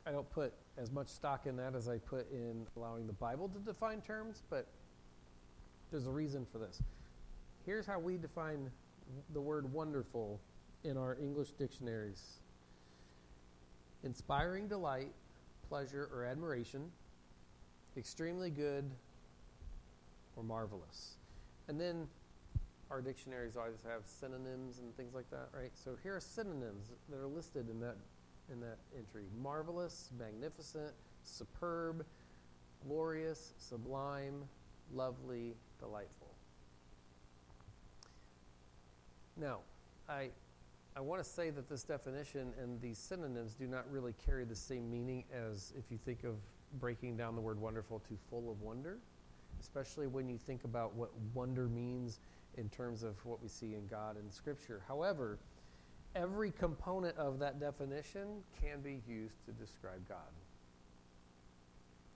I 0.06 0.12
don't 0.12 0.30
put 0.32 0.54
as 0.78 0.92
much 0.92 1.08
stock 1.08 1.46
in 1.46 1.56
that 1.58 1.76
as 1.76 1.88
I 1.88 1.98
put 1.98 2.32
in 2.32 2.66
allowing 2.76 3.06
the 3.06 3.14
Bible 3.14 3.50
to 3.50 3.60
define 3.60 4.02
terms, 4.02 4.44
but 4.50 4.68
there's 5.92 6.08
a 6.08 6.12
reason 6.12 6.46
for 6.52 6.58
this. 6.58 6.82
Here's 7.66 7.86
how 7.86 8.00
we 8.00 8.18
define 8.18 8.72
the 9.34 9.42
word 9.42 9.72
wonderful 9.72 10.40
in 10.84 10.98
our 10.98 11.18
English 11.22 11.52
dictionaries 11.52 12.40
inspiring 14.04 14.68
delight, 14.68 15.12
pleasure, 15.68 16.10
or 16.14 16.24
admiration, 16.24 16.90
extremely 17.98 18.50
good, 18.50 18.90
or 20.38 20.44
marvelous. 20.44 21.18
And 21.68 21.80
then 21.80 22.08
our 22.92 23.02
dictionaries 23.02 23.56
always 23.56 23.84
have 23.84 24.02
synonyms 24.06 24.80
and 24.80 24.96
things 24.96 25.14
like 25.14 25.30
that, 25.30 25.50
right? 25.54 25.72
So 25.74 25.92
here 26.02 26.16
are 26.16 26.20
synonyms 26.20 26.92
that 27.10 27.18
are 27.18 27.28
listed 27.28 27.70
in 27.70 27.80
that 27.82 27.98
in 28.52 28.60
that 28.62 28.78
entry: 28.98 29.26
marvelous, 29.42 30.10
magnificent, 30.18 30.94
superb, 31.24 32.04
glorious, 32.88 33.54
sublime, 33.58 34.44
lovely, 34.94 35.56
delightful. 35.80 36.34
Now, 39.38 39.60
I 40.08 40.30
I 40.96 41.02
want 41.02 41.24
to 41.24 41.30
say 41.30 41.52
that 41.52 41.70
this 41.70 41.84
definition 41.84 42.52
and 42.62 42.82
these 42.82 42.98
synonyms 42.98 43.54
do 43.54 43.68
not 43.68 43.90
really 43.92 44.14
carry 44.26 44.46
the 44.46 44.56
same 44.56 44.90
meaning 44.90 45.24
as 45.34 45.74
if 45.78 45.92
you 45.92 45.98
think 45.98 46.24
of 46.24 46.36
breaking 46.80 47.18
down 47.18 47.36
the 47.36 47.42
word 47.42 47.60
wonderful 47.60 48.00
to 48.00 48.18
full 48.30 48.52
of 48.52 48.62
wonder, 48.62 48.98
especially 49.62 50.08
when 50.08 50.28
you 50.28 50.38
think 50.38 50.64
about 50.64 50.96
what 50.96 51.12
wonder 51.34 51.68
means 51.68 52.20
in 52.60 52.70
terms 52.70 53.04
of 53.04 53.14
what 53.26 53.42
we 53.42 53.48
see 53.48 53.74
in 53.74 53.88
God 53.88 54.18
and 54.18 54.32
Scripture. 54.32 54.82
However, 54.88 55.40
every 56.16 56.52
component 56.52 57.18
of 57.18 57.40
that 57.40 57.60
definition 57.60 58.44
can 58.62 58.82
be 58.82 59.02
used 59.08 59.46
to 59.46 59.52
describe 59.52 60.08
God. 60.10 60.18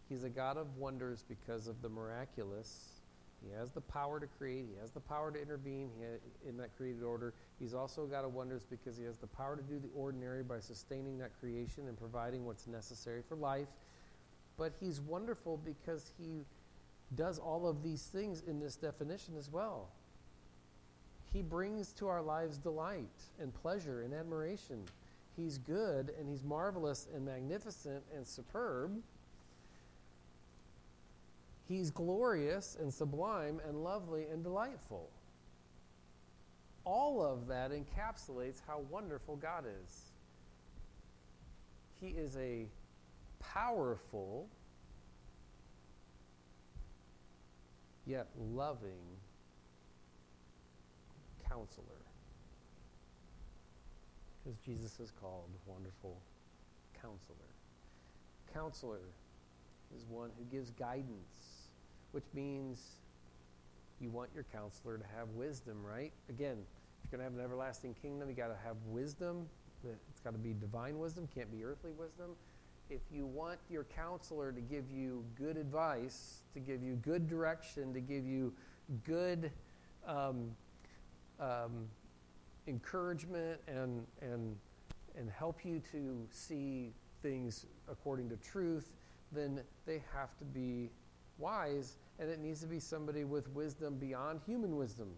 He's 0.09 0.25
a 0.25 0.29
God 0.29 0.57
of 0.57 0.77
wonders 0.77 1.23
because 1.27 1.67
of 1.67 1.81
the 1.81 1.89
miraculous. 1.89 2.89
He 3.41 3.53
has 3.57 3.71
the 3.71 3.81
power 3.81 4.19
to 4.19 4.27
create. 4.27 4.65
He 4.73 4.79
has 4.81 4.91
the 4.91 4.99
power 4.99 5.31
to 5.31 5.41
intervene 5.41 5.89
in 6.47 6.57
that 6.57 6.75
created 6.77 7.03
order. 7.03 7.33
He's 7.59 7.73
also 7.73 8.03
a 8.03 8.07
God 8.07 8.25
of 8.25 8.33
wonders 8.33 8.63
because 8.69 8.97
he 8.97 9.05
has 9.05 9.17
the 9.17 9.27
power 9.27 9.55
to 9.55 9.63
do 9.63 9.79
the 9.79 9.89
ordinary 9.95 10.43
by 10.43 10.59
sustaining 10.59 11.17
that 11.19 11.31
creation 11.39 11.87
and 11.87 11.97
providing 11.97 12.45
what's 12.45 12.67
necessary 12.67 13.21
for 13.27 13.35
life. 13.35 13.67
But 14.57 14.73
he's 14.79 15.01
wonderful 15.01 15.57
because 15.57 16.11
he 16.17 16.45
does 17.15 17.39
all 17.39 17.67
of 17.67 17.81
these 17.83 18.03
things 18.03 18.43
in 18.47 18.59
this 18.59 18.75
definition 18.75 19.35
as 19.37 19.51
well. 19.51 19.89
He 21.33 21.41
brings 21.41 21.91
to 21.93 22.07
our 22.07 22.21
lives 22.21 22.59
delight 22.59 23.09
and 23.39 23.51
pleasure 23.51 24.03
and 24.03 24.13
admiration. 24.13 24.83
He's 25.35 25.57
good 25.57 26.13
and 26.19 26.29
he's 26.29 26.43
marvelous 26.43 27.07
and 27.13 27.25
magnificent 27.25 28.03
and 28.15 28.25
superb. 28.25 29.01
He's 31.67 31.89
glorious 31.89 32.77
and 32.79 32.93
sublime 32.93 33.59
and 33.67 33.83
lovely 33.83 34.27
and 34.31 34.43
delightful. 34.43 35.09
All 36.85 37.25
of 37.25 37.47
that 37.47 37.71
encapsulates 37.71 38.61
how 38.67 38.81
wonderful 38.91 39.37
God 39.37 39.63
is. 39.65 40.11
He 41.99 42.09
is 42.09 42.37
a 42.37 42.67
powerful, 43.39 44.47
yet 48.05 48.27
loving 48.53 49.12
counselor. 51.53 52.01
Because 54.43 54.57
Jesus 54.59 54.99
is 54.99 55.11
called 55.21 55.49
Wonderful 55.65 56.17
Counselor. 57.01 57.37
Counselor 58.53 58.99
is 59.95 60.05
one 60.09 60.29
who 60.37 60.43
gives 60.45 60.71
guidance, 60.71 61.69
which 62.11 62.25
means 62.33 62.97
you 64.01 64.09
want 64.09 64.29
your 64.33 64.45
counselor 64.51 64.97
to 64.97 65.05
have 65.17 65.29
wisdom, 65.29 65.77
right? 65.85 66.11
Again, 66.29 66.57
if 66.57 67.11
you're 67.11 67.17
going 67.17 67.19
to 67.19 67.31
have 67.31 67.39
an 67.39 67.43
everlasting 67.43 67.95
kingdom, 68.01 68.29
you 68.29 68.35
got 68.35 68.47
to 68.47 68.57
have 68.65 68.75
wisdom. 68.87 69.47
It's 69.83 70.21
got 70.21 70.31
to 70.31 70.39
be 70.39 70.53
divine 70.59 70.97
wisdom, 70.97 71.27
can't 71.33 71.51
be 71.51 71.63
earthly 71.63 71.91
wisdom. 71.91 72.31
If 72.89 73.01
you 73.11 73.25
want 73.25 73.59
your 73.69 73.85
counselor 73.85 74.51
to 74.51 74.61
give 74.61 74.85
you 74.91 75.23
good 75.37 75.57
advice, 75.57 76.39
to 76.53 76.59
give 76.59 76.83
you 76.83 76.95
good 76.95 77.27
direction, 77.27 77.93
to 77.93 78.01
give 78.01 78.25
you 78.25 78.53
good 79.05 79.51
um, 80.05 80.51
um, 81.39 81.87
encouragement 82.67 83.59
and, 83.67 84.05
and, 84.21 84.55
and 85.17 85.29
help 85.29 85.65
you 85.65 85.81
to 85.91 86.25
see 86.31 86.91
things 87.21 87.65
according 87.89 88.29
to 88.29 88.37
truth, 88.37 88.91
then 89.31 89.61
they 89.85 90.01
have 90.13 90.37
to 90.37 90.45
be 90.45 90.89
wise, 91.37 91.97
and 92.19 92.29
it 92.29 92.39
needs 92.39 92.61
to 92.61 92.67
be 92.67 92.79
somebody 92.79 93.23
with 93.23 93.49
wisdom 93.49 93.95
beyond 93.95 94.39
human 94.45 94.75
wisdom. 94.75 95.09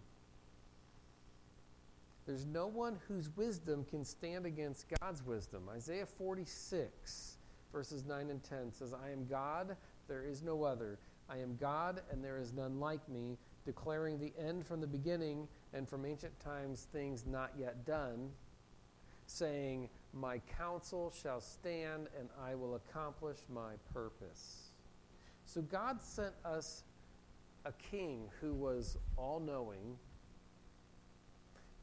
There's 2.26 2.46
no 2.46 2.68
one 2.68 2.98
whose 3.08 3.30
wisdom 3.36 3.86
can 3.86 4.04
stand 4.04 4.46
against 4.46 4.86
God's 5.00 5.24
wisdom. 5.24 5.64
Isaiah 5.72 6.08
46, 6.08 7.38
verses 7.72 8.04
9 8.06 8.30
and 8.32 8.44
10 8.44 8.72
says, 8.72 8.94
I 8.94 9.12
am 9.12 9.28
God, 9.28 9.76
there 10.08 10.24
is 10.24 10.42
no 10.42 10.64
other. 10.64 10.98
I 11.30 11.38
am 11.38 11.58
God, 11.60 12.02
and 12.12 12.24
there 12.24 12.40
is 12.40 12.54
none 12.54 12.80
like 12.80 13.08
me, 13.10 13.38
declaring 13.64 14.20
the 14.20 14.34
end 14.40 14.66
from 14.66 14.82
the 14.82 14.88
beginning 14.88 15.48
and 15.76 15.88
from 15.88 16.06
ancient 16.06 16.40
times 16.40 16.88
things 16.92 17.26
not 17.28 17.52
yet 17.60 17.86
done, 17.86 18.32
saying, 19.28 19.90
My 20.14 20.40
counsel 20.58 21.12
shall 21.22 21.42
stand, 21.42 22.08
and 22.18 22.30
I 22.42 22.56
will 22.56 22.76
accomplish 22.76 23.38
my 23.54 23.74
purpose. 23.94 24.70
So 25.46 25.62
God 25.62 26.02
sent 26.02 26.34
us 26.46 26.84
a 27.66 27.74
king 27.74 28.30
who 28.40 28.54
was 28.54 28.98
all 29.18 29.40
knowing 29.40 29.98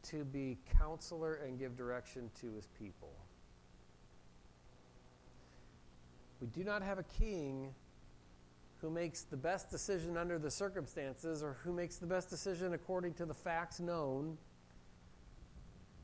to 0.04 0.24
be 0.24 0.58
counselor 0.78 1.34
and 1.34 1.58
give 1.58 1.76
direction 1.76 2.30
to 2.40 2.52
his 2.52 2.66
people. 2.78 3.12
We 6.40 6.48
do 6.48 6.64
not 6.64 6.82
have 6.82 6.98
a 6.98 7.04
king 7.04 7.74
who 8.82 8.90
makes 8.90 9.22
the 9.22 9.36
best 9.36 9.70
decision 9.70 10.16
under 10.16 10.38
the 10.38 10.50
circumstances 10.50 11.42
or 11.42 11.56
who 11.62 11.72
makes 11.72 11.96
the 11.96 12.06
best 12.06 12.28
decision 12.28 12.74
according 12.74 13.14
to 13.14 13.24
the 13.24 13.32
facts 13.32 13.78
known. 13.78 14.36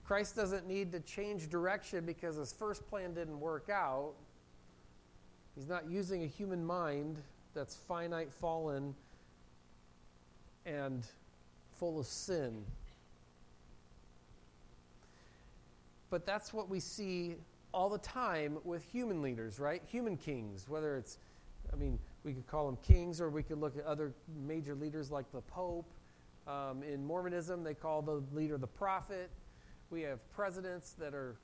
Christ 0.05 0.37
doesn't 0.37 0.67
need 0.67 0.93
to 0.93 1.01
change 1.01 1.51
direction 1.51 2.07
because 2.07 2.37
his 2.37 2.53
first 2.53 2.88
plan 2.88 3.12
didn't 3.14 3.38
work 3.41 3.69
out. 3.69 4.14
He's 5.57 5.69
not 5.69 5.91
using 5.91 6.23
a 6.23 6.27
human 6.27 6.64
mind 6.64 7.19
that's 7.53 7.75
finite, 7.75 8.33
fallen, 8.33 8.95
and 10.64 11.05
full 11.79 11.99
of 11.99 12.07
sin. 12.07 12.64
But 16.11 16.25
that's 16.25 16.55
what 16.55 16.69
we 16.71 16.79
see 16.79 17.35
all 17.75 17.88
the 17.88 17.99
time 17.99 18.59
with 18.62 18.85
human 18.85 19.21
leaders, 19.21 19.59
right? 19.59 19.83
Human 19.91 20.17
kings, 20.17 20.67
whether 20.69 20.97
it's, 20.97 21.19
I 21.73 21.77
mean, 21.77 21.99
we 22.25 22.33
could 22.33 22.47
call 22.47 22.67
them 22.67 22.79
kings, 22.83 23.21
or 23.21 23.31
we 23.31 23.43
could 23.43 23.61
look 23.61 23.77
at 23.77 23.85
other 23.85 24.13
major 24.47 24.75
leaders 24.75 25.11
like 25.11 25.31
the 25.33 25.41
Pope. 25.41 25.91
Um, 26.47 26.83
in 26.83 27.05
Mormonism, 27.05 27.63
they 27.63 27.75
call 27.75 28.03
the 28.03 28.23
leader 28.33 28.57
the 28.57 28.67
prophet. 28.67 29.31
We 29.91 30.03
have 30.03 30.19
presidents 30.33 30.95
that 30.99 31.15
are 31.15 31.37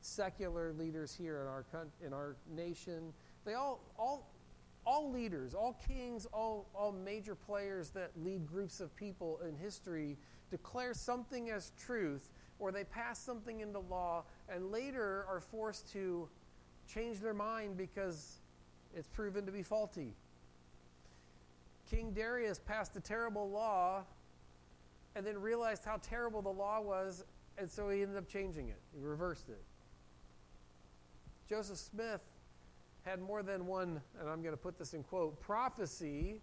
secular 0.00 0.72
leaders 0.72 1.14
here 1.14 1.40
in 1.40 1.46
our 1.46 1.64
in 2.04 2.12
our 2.12 2.36
nation. 2.54 3.12
They 3.44 3.54
all 3.54 3.80
all 3.98 4.30
all 4.84 5.10
leaders, 5.10 5.54
all 5.54 5.78
kings, 5.86 6.26
all 6.32 6.68
all 6.74 6.92
major 6.92 7.34
players 7.34 7.90
that 7.90 8.10
lead 8.22 8.46
groups 8.46 8.80
of 8.80 8.94
people 8.96 9.40
in 9.48 9.56
history 9.56 10.16
declare 10.50 10.94
something 10.94 11.50
as 11.50 11.72
truth, 11.78 12.30
or 12.58 12.72
they 12.72 12.84
pass 12.84 13.18
something 13.18 13.60
into 13.60 13.78
law, 13.78 14.24
and 14.48 14.70
later 14.70 15.24
are 15.28 15.40
forced 15.40 15.90
to 15.92 16.28
change 16.86 17.20
their 17.20 17.34
mind 17.34 17.76
because 17.76 18.41
it's 18.94 19.08
proven 19.08 19.46
to 19.46 19.52
be 19.52 19.62
faulty. 19.62 20.14
King 21.90 22.12
Darius 22.12 22.58
passed 22.58 22.96
a 22.96 23.00
terrible 23.00 23.50
law 23.50 24.02
and 25.14 25.26
then 25.26 25.40
realized 25.40 25.84
how 25.84 25.98
terrible 26.02 26.40
the 26.40 26.48
law 26.48 26.80
was, 26.80 27.24
and 27.58 27.70
so 27.70 27.90
he 27.90 28.02
ended 28.02 28.16
up 28.16 28.28
changing 28.28 28.68
it. 28.68 28.80
He 28.94 29.04
reversed 29.04 29.48
it. 29.48 29.62
Joseph 31.48 31.76
Smith 31.76 32.22
had 33.02 33.20
more 33.20 33.42
than 33.42 33.66
one, 33.66 34.00
and 34.18 34.28
I'm 34.28 34.42
going 34.42 34.54
to 34.54 34.60
put 34.60 34.78
this 34.78 34.94
in 34.94 35.02
quote, 35.02 35.38
prophecy 35.40 36.40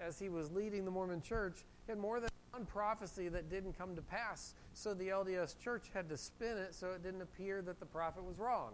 as 0.00 0.18
he 0.18 0.28
was 0.28 0.50
leading 0.50 0.84
the 0.84 0.90
Mormon 0.90 1.22
church. 1.22 1.64
Had 1.86 1.98
more 1.98 2.18
than 2.20 2.30
one 2.50 2.66
prophecy 2.66 3.28
that 3.28 3.50
didn't 3.50 3.78
come 3.78 3.94
to 3.94 4.02
pass, 4.02 4.54
so 4.74 4.94
the 4.94 5.08
LDS 5.08 5.58
church 5.58 5.90
had 5.94 6.08
to 6.08 6.16
spin 6.16 6.56
it 6.56 6.74
so 6.74 6.88
it 6.90 7.02
didn't 7.02 7.22
appear 7.22 7.62
that 7.62 7.78
the 7.78 7.86
prophet 7.86 8.24
was 8.24 8.38
wrong. 8.38 8.72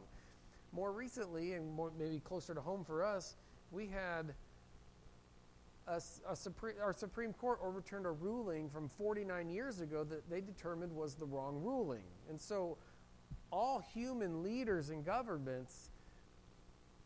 More 0.75 0.93
recently, 0.93 1.53
and 1.53 1.73
more, 1.73 1.93
maybe 1.99 2.19
closer 2.19 2.55
to 2.55 2.61
home 2.61 2.85
for 2.85 3.05
us, 3.05 3.37
we 3.71 3.87
had 3.87 4.35
a, 5.87 6.01
a 6.29 6.35
Supreme, 6.35 6.75
our 6.83 6.93
Supreme 6.93 7.33
Court 7.33 7.61
overturned 7.63 8.07
a 8.07 8.11
ruling 8.11 8.69
from 8.69 8.89
49 8.89 9.51
years 9.51 9.81
ago 9.81 10.03
that 10.05 10.29
they 10.29 10.41
determined 10.41 10.93
was 10.93 11.15
the 11.15 11.27
wrong 11.27 11.63
ruling. 11.63 12.05
And 12.29 12.41
so 12.41 12.79
all 13.53 13.85
human 13.95 14.43
leaders 14.43 14.91
and 14.91 15.05
governments 15.05 15.91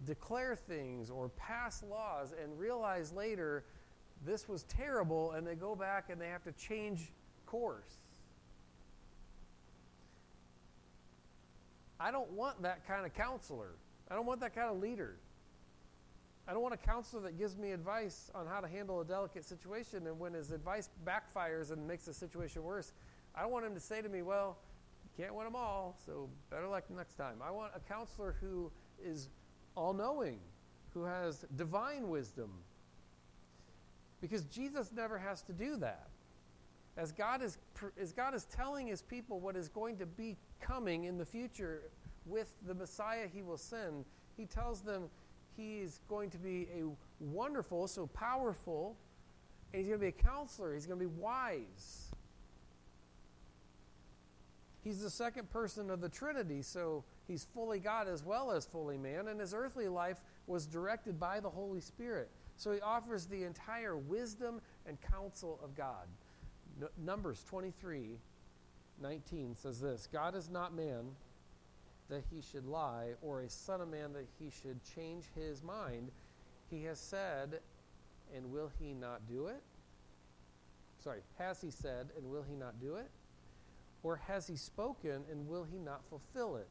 declare 0.04 0.56
things 0.56 1.10
or 1.10 1.28
pass 1.30 1.82
laws 1.82 2.32
and 2.40 2.58
realize 2.58 3.12
later 3.12 3.64
this 4.24 4.48
was 4.48 4.62
terrible 4.64 5.32
and 5.32 5.46
they 5.46 5.54
go 5.54 5.74
back 5.74 6.08
and 6.10 6.20
they 6.20 6.28
have 6.28 6.44
to 6.44 6.52
change 6.52 7.12
course. 7.48 7.98
I 12.00 12.10
don't 12.10 12.30
want 12.32 12.62
that 12.62 12.86
kind 12.86 13.04
of 13.04 13.14
counselor. 13.14 13.74
I 14.10 14.14
don't 14.14 14.26
want 14.26 14.40
that 14.40 14.54
kind 14.54 14.70
of 14.70 14.78
leader. 14.80 15.16
I 16.46 16.52
don't 16.52 16.62
want 16.62 16.74
a 16.74 16.78
counselor 16.78 17.22
that 17.22 17.36
gives 17.36 17.58
me 17.58 17.72
advice 17.72 18.30
on 18.34 18.46
how 18.46 18.60
to 18.60 18.68
handle 18.68 19.02
a 19.02 19.04
delicate 19.04 19.44
situation, 19.44 20.06
and 20.06 20.18
when 20.18 20.32
his 20.32 20.50
advice 20.50 20.88
backfires 21.04 21.72
and 21.72 21.86
makes 21.86 22.06
the 22.06 22.14
situation 22.14 22.62
worse, 22.62 22.92
I 23.34 23.42
don't 23.42 23.50
want 23.50 23.66
him 23.66 23.74
to 23.74 23.80
say 23.80 24.00
to 24.00 24.08
me, 24.08 24.22
Well, 24.22 24.56
you 25.04 25.22
can't 25.22 25.34
win 25.34 25.44
them 25.44 25.56
all, 25.56 25.96
so 26.06 26.30
better 26.50 26.66
luck 26.66 26.84
next 26.88 27.16
time. 27.16 27.36
I 27.44 27.50
want 27.50 27.72
a 27.76 27.80
counselor 27.80 28.36
who 28.40 28.70
is 29.04 29.28
all 29.74 29.92
knowing, 29.92 30.38
who 30.94 31.04
has 31.04 31.44
divine 31.56 32.08
wisdom. 32.08 32.50
Because 34.20 34.42
Jesus 34.44 34.90
never 34.90 35.18
has 35.18 35.42
to 35.42 35.52
do 35.52 35.76
that. 35.76 36.08
As 36.98 37.12
God 37.12 37.42
is, 37.42 37.58
as 37.98 38.12
God 38.12 38.34
is 38.34 38.44
telling 38.44 38.88
his 38.88 39.02
people 39.02 39.38
what 39.38 39.54
is 39.54 39.68
going 39.68 39.96
to 39.98 40.06
be 40.06 40.36
coming 40.60 41.04
in 41.04 41.16
the 41.16 41.24
future 41.24 41.82
with 42.26 42.52
the 42.66 42.74
Messiah 42.74 43.28
he 43.32 43.40
will 43.40 43.56
send, 43.56 44.04
he 44.36 44.44
tells 44.46 44.80
them 44.80 45.04
he's 45.56 46.00
going 46.08 46.28
to 46.30 46.38
be 46.38 46.66
a 46.76 46.84
wonderful, 47.20 47.86
so 47.86 48.08
powerful, 48.08 48.96
and 49.72 49.80
he's 49.80 49.88
going 49.88 50.00
to 50.00 50.06
be 50.06 50.08
a 50.08 50.22
counselor. 50.22 50.74
He's 50.74 50.86
going 50.86 50.98
to 50.98 51.06
be 51.06 51.14
wise. 51.20 52.10
He's 54.82 55.00
the 55.00 55.10
second 55.10 55.50
person 55.50 55.90
of 55.90 56.00
the 56.00 56.08
Trinity, 56.08 56.62
so 56.62 57.04
he's 57.28 57.44
fully 57.54 57.78
God 57.78 58.08
as 58.08 58.24
well 58.24 58.50
as 58.50 58.66
fully 58.66 58.98
man, 58.98 59.28
and 59.28 59.38
his 59.38 59.54
earthly 59.54 59.86
life 59.86 60.16
was 60.48 60.66
directed 60.66 61.20
by 61.20 61.38
the 61.38 61.50
Holy 61.50 61.80
Spirit. 61.80 62.28
So 62.56 62.72
he 62.72 62.80
offers 62.80 63.26
the 63.26 63.44
entire 63.44 63.96
wisdom 63.96 64.60
and 64.84 64.98
counsel 65.00 65.60
of 65.62 65.76
God. 65.76 66.08
Numbers 67.04 67.44
23 67.48 68.18
19 69.00 69.56
says 69.56 69.80
this 69.80 70.08
God 70.12 70.34
is 70.34 70.50
not 70.50 70.74
man 70.74 71.04
that 72.08 72.22
he 72.30 72.40
should 72.40 72.66
lie, 72.66 73.10
or 73.22 73.42
a 73.42 73.50
son 73.50 73.80
of 73.80 73.88
man 73.88 74.12
that 74.14 74.26
he 74.38 74.50
should 74.62 74.80
change 74.94 75.24
his 75.34 75.62
mind. 75.62 76.10
He 76.70 76.84
has 76.84 76.98
said, 76.98 77.60
and 78.34 78.50
will 78.50 78.70
he 78.78 78.94
not 78.94 79.20
do 79.28 79.48
it? 79.48 79.62
Sorry, 81.02 81.20
has 81.38 81.60
he 81.60 81.70
said, 81.70 82.08
and 82.16 82.30
will 82.30 82.44
he 82.48 82.56
not 82.56 82.80
do 82.80 82.96
it? 82.96 83.10
Or 84.02 84.16
has 84.26 84.46
he 84.46 84.56
spoken, 84.56 85.22
and 85.30 85.48
will 85.48 85.64
he 85.64 85.78
not 85.78 86.00
fulfill 86.08 86.56
it? 86.56 86.68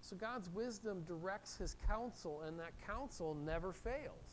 So 0.00 0.16
God's 0.16 0.48
wisdom 0.50 1.02
directs 1.06 1.56
his 1.56 1.76
counsel, 1.86 2.42
and 2.46 2.58
that 2.58 2.72
counsel 2.86 3.34
never 3.34 3.72
fails. 3.72 4.23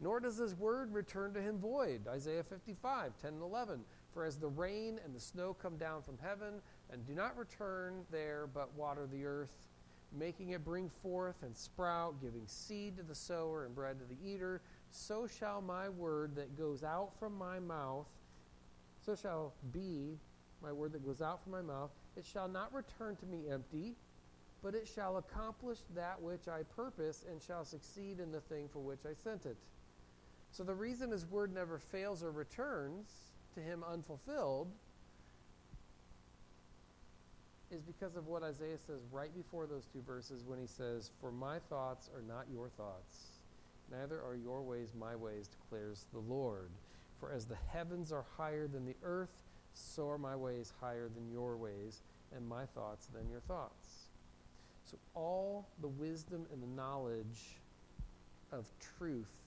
Nor 0.00 0.20
does 0.20 0.36
his 0.36 0.54
word 0.54 0.92
return 0.92 1.32
to 1.34 1.40
him 1.40 1.58
void. 1.58 2.06
Isaiah 2.06 2.44
55, 2.44 3.12
10 3.20 3.32
and 3.32 3.42
11. 3.42 3.80
For 4.12 4.24
as 4.24 4.36
the 4.36 4.48
rain 4.48 5.00
and 5.04 5.14
the 5.14 5.20
snow 5.20 5.54
come 5.54 5.76
down 5.76 6.02
from 6.02 6.18
heaven, 6.22 6.60
and 6.90 7.06
do 7.06 7.14
not 7.14 7.36
return 7.36 8.04
there, 8.10 8.46
but 8.46 8.74
water 8.74 9.06
the 9.06 9.24
earth, 9.24 9.52
making 10.12 10.50
it 10.50 10.64
bring 10.64 10.88
forth 10.88 11.36
and 11.42 11.56
sprout, 11.56 12.20
giving 12.20 12.46
seed 12.46 12.96
to 12.96 13.02
the 13.02 13.14
sower 13.14 13.64
and 13.64 13.74
bread 13.74 13.98
to 13.98 14.04
the 14.06 14.16
eater, 14.26 14.60
so 14.90 15.26
shall 15.26 15.60
my 15.60 15.88
word 15.88 16.34
that 16.36 16.56
goes 16.56 16.82
out 16.82 17.10
from 17.18 17.36
my 17.36 17.58
mouth, 17.58 18.06
so 19.04 19.14
shall 19.14 19.52
be 19.72 20.18
my 20.62 20.72
word 20.72 20.92
that 20.92 21.04
goes 21.04 21.20
out 21.20 21.42
from 21.42 21.52
my 21.52 21.62
mouth. 21.62 21.90
It 22.16 22.24
shall 22.24 22.48
not 22.48 22.72
return 22.72 23.16
to 23.16 23.26
me 23.26 23.50
empty, 23.50 23.94
but 24.62 24.74
it 24.74 24.88
shall 24.88 25.18
accomplish 25.18 25.78
that 25.94 26.20
which 26.20 26.48
I 26.48 26.62
purpose 26.74 27.24
and 27.28 27.40
shall 27.42 27.64
succeed 27.64 28.20
in 28.20 28.32
the 28.32 28.40
thing 28.40 28.68
for 28.72 28.80
which 28.80 29.04
I 29.04 29.12
sent 29.12 29.46
it. 29.46 29.56
So 30.56 30.64
the 30.64 30.74
reason 30.74 31.10
his 31.10 31.26
word 31.26 31.52
never 31.52 31.78
fails 31.78 32.22
or 32.22 32.30
returns 32.30 33.10
to 33.52 33.60
him 33.60 33.84
unfulfilled 33.86 34.68
is 37.70 37.82
because 37.82 38.16
of 38.16 38.26
what 38.26 38.42
Isaiah 38.42 38.78
says 38.78 39.02
right 39.12 39.28
before 39.36 39.66
those 39.66 39.84
two 39.84 40.00
verses 40.06 40.44
when 40.46 40.58
he 40.58 40.66
says, 40.66 41.10
For 41.20 41.30
my 41.30 41.58
thoughts 41.68 42.08
are 42.16 42.22
not 42.22 42.46
your 42.50 42.70
thoughts, 42.70 43.32
neither 43.92 44.22
are 44.22 44.34
your 44.34 44.62
ways 44.62 44.94
my 44.98 45.14
ways, 45.14 45.46
declares 45.46 46.06
the 46.14 46.20
Lord. 46.20 46.70
For 47.20 47.30
as 47.32 47.44
the 47.44 47.58
heavens 47.70 48.10
are 48.10 48.24
higher 48.38 48.66
than 48.66 48.86
the 48.86 48.96
earth, 49.02 49.36
so 49.74 50.08
are 50.08 50.16
my 50.16 50.36
ways 50.36 50.72
higher 50.80 51.10
than 51.14 51.30
your 51.30 51.58
ways, 51.58 52.00
and 52.34 52.48
my 52.48 52.64
thoughts 52.64 53.08
than 53.08 53.28
your 53.28 53.40
thoughts. 53.40 54.08
So 54.90 54.96
all 55.14 55.68
the 55.82 55.88
wisdom 55.88 56.46
and 56.50 56.62
the 56.62 56.80
knowledge 56.80 57.58
of 58.52 58.64
truth 58.98 59.45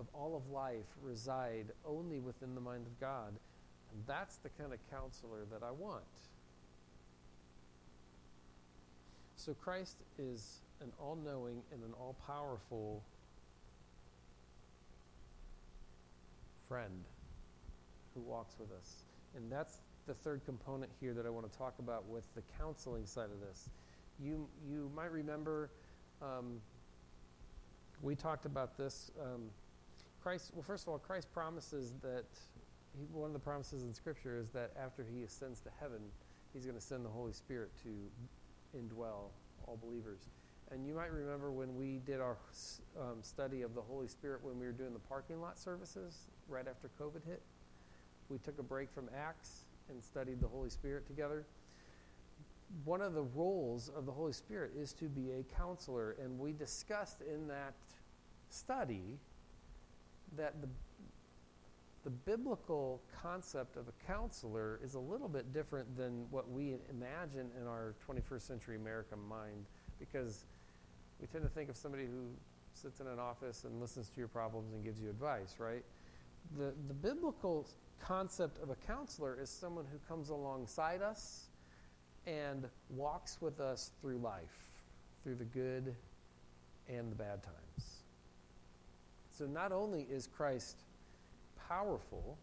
of 0.00 0.06
all 0.14 0.34
of 0.34 0.50
life 0.50 0.86
reside 1.02 1.66
only 1.86 2.18
within 2.18 2.54
the 2.54 2.60
mind 2.60 2.86
of 2.86 2.98
God. 2.98 3.34
And 3.92 4.02
that's 4.06 4.36
the 4.36 4.48
kind 4.48 4.72
of 4.72 4.78
counselor 4.90 5.40
that 5.52 5.62
I 5.62 5.70
want. 5.70 6.02
So 9.36 9.54
Christ 9.54 9.96
is 10.18 10.60
an 10.80 10.90
all 10.98 11.18
knowing 11.22 11.62
and 11.72 11.82
an 11.82 11.92
all 11.98 12.16
powerful 12.26 13.02
friend 16.68 17.04
who 18.14 18.20
walks 18.22 18.54
with 18.58 18.70
us. 18.72 19.04
And 19.36 19.52
that's 19.52 19.78
the 20.06 20.14
third 20.14 20.40
component 20.46 20.90
here 21.00 21.12
that 21.12 21.26
I 21.26 21.30
want 21.30 21.50
to 21.50 21.58
talk 21.58 21.74
about 21.78 22.08
with 22.08 22.24
the 22.34 22.42
counseling 22.58 23.06
side 23.06 23.30
of 23.32 23.40
this. 23.46 23.68
You, 24.22 24.46
you 24.68 24.90
might 24.94 25.12
remember 25.12 25.70
um, 26.22 26.60
we 28.02 28.14
talked 28.14 28.46
about 28.46 28.78
this. 28.78 29.10
Um, 29.20 29.42
Christ, 30.22 30.50
well, 30.54 30.62
first 30.62 30.84
of 30.84 30.88
all, 30.88 30.98
Christ 30.98 31.32
promises 31.32 31.94
that 32.02 32.26
he, 32.98 33.06
one 33.12 33.28
of 33.28 33.32
the 33.32 33.38
promises 33.38 33.84
in 33.84 33.94
Scripture 33.94 34.38
is 34.38 34.50
that 34.50 34.72
after 34.82 35.04
he 35.04 35.22
ascends 35.22 35.60
to 35.60 35.70
heaven, 35.80 36.00
he's 36.52 36.64
going 36.64 36.76
to 36.76 36.82
send 36.82 37.04
the 37.04 37.10
Holy 37.10 37.32
Spirit 37.32 37.70
to 37.82 38.78
indwell 38.78 39.30
all 39.66 39.78
believers. 39.82 40.20
And 40.70 40.86
you 40.86 40.94
might 40.94 41.12
remember 41.12 41.50
when 41.50 41.74
we 41.74 42.00
did 42.06 42.20
our 42.20 42.36
um, 43.00 43.18
study 43.22 43.62
of 43.62 43.74
the 43.74 43.80
Holy 43.80 44.06
Spirit 44.06 44.44
when 44.44 44.58
we 44.58 44.66
were 44.66 44.72
doing 44.72 44.92
the 44.92 45.00
parking 45.00 45.40
lot 45.40 45.58
services 45.58 46.28
right 46.48 46.66
after 46.68 46.90
COVID 47.00 47.26
hit. 47.26 47.42
We 48.28 48.38
took 48.38 48.58
a 48.60 48.62
break 48.62 48.92
from 48.92 49.08
Acts 49.16 49.64
and 49.88 50.02
studied 50.02 50.40
the 50.40 50.46
Holy 50.46 50.70
Spirit 50.70 51.06
together. 51.06 51.44
One 52.84 53.00
of 53.00 53.14
the 53.14 53.22
roles 53.22 53.90
of 53.96 54.06
the 54.06 54.12
Holy 54.12 54.32
Spirit 54.32 54.72
is 54.78 54.92
to 54.94 55.06
be 55.06 55.32
a 55.32 55.42
counselor, 55.56 56.14
and 56.22 56.38
we 56.38 56.52
discussed 56.52 57.20
in 57.22 57.48
that 57.48 57.74
study 58.48 59.18
that 60.36 60.60
the 60.60 60.68
the 62.02 62.10
biblical 62.10 63.02
concept 63.22 63.76
of 63.76 63.86
a 63.88 64.06
counselor 64.06 64.80
is 64.82 64.94
a 64.94 64.98
little 64.98 65.28
bit 65.28 65.52
different 65.52 65.96
than 65.96 66.24
what 66.30 66.50
we 66.50 66.76
imagine 66.88 67.50
in 67.60 67.66
our 67.66 67.94
21st 68.08 68.40
century 68.40 68.76
American 68.76 69.18
mind 69.28 69.66
because 69.98 70.44
we 71.20 71.26
tend 71.26 71.44
to 71.44 71.50
think 71.50 71.68
of 71.68 71.76
somebody 71.76 72.04
who 72.04 72.30
sits 72.72 73.00
in 73.00 73.06
an 73.06 73.18
office 73.18 73.64
and 73.64 73.80
listens 73.80 74.08
to 74.08 74.18
your 74.18 74.28
problems 74.28 74.72
and 74.72 74.82
gives 74.82 74.98
you 74.98 75.10
advice, 75.10 75.56
right? 75.58 75.84
The, 76.56 76.72
the 76.88 76.94
biblical 76.94 77.68
concept 78.00 78.62
of 78.62 78.70
a 78.70 78.76
counselor 78.86 79.38
is 79.40 79.50
someone 79.50 79.84
who 79.92 79.98
comes 80.08 80.30
alongside 80.30 81.02
us 81.02 81.48
and 82.26 82.66
walks 82.88 83.42
with 83.42 83.60
us 83.60 83.90
through 84.00 84.18
life, 84.18 84.70
through 85.22 85.34
the 85.34 85.44
good 85.44 85.94
and 86.88 87.10
the 87.10 87.16
bad 87.16 87.42
times. 87.42 87.69
So 89.40 89.46
not 89.46 89.72
only 89.72 90.02
is 90.02 90.26
Christ 90.26 90.76
powerful. 91.66 92.36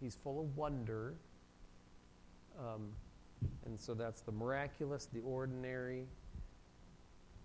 He's 0.00 0.16
full 0.16 0.40
of 0.40 0.56
wonder. 0.56 1.14
Um, 2.58 2.88
and 3.64 3.78
so 3.78 3.94
that's 3.94 4.22
the 4.22 4.32
miraculous, 4.32 5.06
the 5.12 5.20
ordinary, 5.20 6.08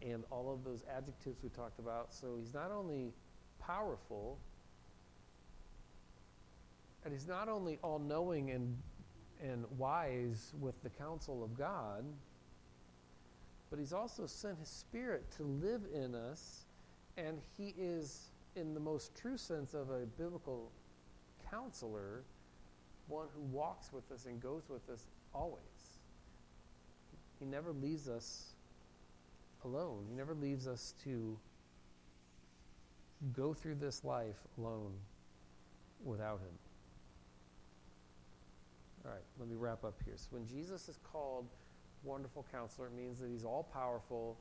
and 0.01 0.23
all 0.31 0.51
of 0.51 0.63
those 0.63 0.83
adjectives 0.91 1.37
we 1.43 1.49
talked 1.49 1.77
about. 1.77 2.11
So 2.11 2.37
he's 2.39 2.55
not 2.55 2.71
only 2.71 3.13
powerful, 3.59 4.39
and 7.05 7.13
he's 7.13 7.27
not 7.27 7.49
only 7.49 7.77
all 7.83 7.99
knowing 7.99 8.49
and, 8.49 8.75
and 9.43 9.63
wise 9.77 10.53
with 10.59 10.81
the 10.81 10.89
counsel 10.89 11.43
of 11.43 11.55
God, 11.55 12.03
but 13.69 13.77
he's 13.77 13.93
also 13.93 14.25
sent 14.25 14.57
his 14.57 14.69
spirit 14.69 15.29
to 15.37 15.43
live 15.43 15.83
in 15.93 16.15
us, 16.15 16.63
and 17.17 17.39
he 17.57 17.73
is 17.77 18.29
in 18.55 18.73
the 18.73 18.79
most 18.79 19.15
true 19.15 19.37
sense 19.37 19.73
of 19.73 19.89
a 19.89 20.05
biblical 20.17 20.71
counselor, 21.49 22.23
one 23.07 23.27
who 23.35 23.41
walks 23.41 23.91
with 23.91 24.11
us 24.11 24.25
and 24.25 24.41
goes 24.41 24.63
with 24.69 24.87
us 24.89 25.05
always. 25.33 25.61
He 27.39 27.45
never 27.45 27.71
leaves 27.71 28.07
us 28.07 28.53
alone. 29.63 30.05
He 30.09 30.15
never 30.15 30.33
leaves 30.33 30.67
us 30.67 30.93
to 31.03 31.37
go 33.33 33.53
through 33.53 33.75
this 33.75 34.03
life 34.03 34.37
alone 34.57 34.93
without 36.03 36.39
him. 36.39 36.53
All 39.05 39.11
right, 39.11 39.23
let 39.39 39.47
me 39.47 39.55
wrap 39.55 39.83
up 39.83 39.95
here. 40.03 40.13
So 40.17 40.27
when 40.31 40.45
Jesus 40.47 40.89
is 40.89 40.99
called 41.11 41.47
wonderful 42.03 42.45
counselor, 42.51 42.87
it 42.87 42.93
means 42.93 43.19
that 43.19 43.29
he's 43.29 43.43
all 43.43 43.67
powerful, 43.73 44.37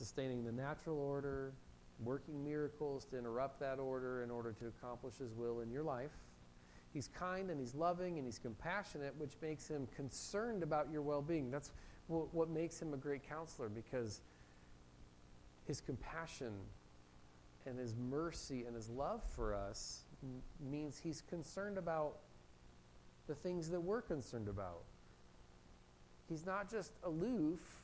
sustaining 0.00 0.42
the 0.42 0.52
natural 0.52 0.98
order, 0.98 1.52
working 2.02 2.42
miracles 2.42 3.04
to 3.04 3.18
interrupt 3.18 3.60
that 3.60 3.78
order 3.78 4.22
in 4.22 4.30
order 4.30 4.50
to 4.50 4.68
accomplish 4.68 5.18
his 5.18 5.34
will 5.34 5.60
in 5.60 5.70
your 5.70 5.82
life. 5.82 6.16
He's 6.94 7.08
kind 7.08 7.50
and 7.50 7.60
he's 7.60 7.74
loving 7.74 8.16
and 8.16 8.26
he's 8.26 8.38
compassionate, 8.38 9.14
which 9.18 9.32
makes 9.42 9.68
him 9.68 9.86
concerned 9.94 10.62
about 10.62 10.90
your 10.90 11.02
well 11.02 11.20
being. 11.20 11.50
That's 11.50 11.70
what, 12.08 12.48
makes 12.48 12.80
him 12.80 12.94
a 12.94 12.96
great 12.96 13.28
counselor 13.28 13.68
because 13.68 14.22
his 15.66 15.82
compassion 15.82 16.54
and 17.66 17.78
his 17.78 17.94
mercy 17.94 18.64
and 18.66 18.74
his 18.74 18.88
love 18.88 19.22
for 19.36 19.54
us 19.54 20.00
m- 20.22 20.40
means 20.72 20.98
he's 20.98 21.22
concerned 21.28 21.76
about 21.76 22.16
the 23.28 23.34
things 23.34 23.68
that 23.68 23.80
we're 23.80 24.00
concerned 24.00 24.48
about. 24.48 24.80
He's 26.26 26.46
not 26.46 26.70
just 26.70 26.94
aloof 27.04 27.79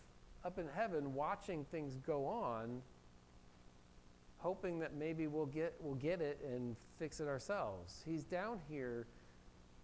up 0.47 0.59
in 0.61 0.69
heaven 0.77 1.13
watching 1.13 1.65
things 1.65 1.97
go 2.07 2.25
on 2.25 2.81
hoping 4.39 4.79
that 4.79 4.95
maybe 4.95 5.27
we'll 5.27 5.47
get 5.47 5.75
we'll 5.81 5.97
get 5.97 6.21
it 6.21 6.39
and 6.47 6.77
fix 6.99 7.19
it 7.19 7.27
ourselves. 7.27 8.03
He's 8.07 8.23
down 8.23 8.61
here 8.69 9.07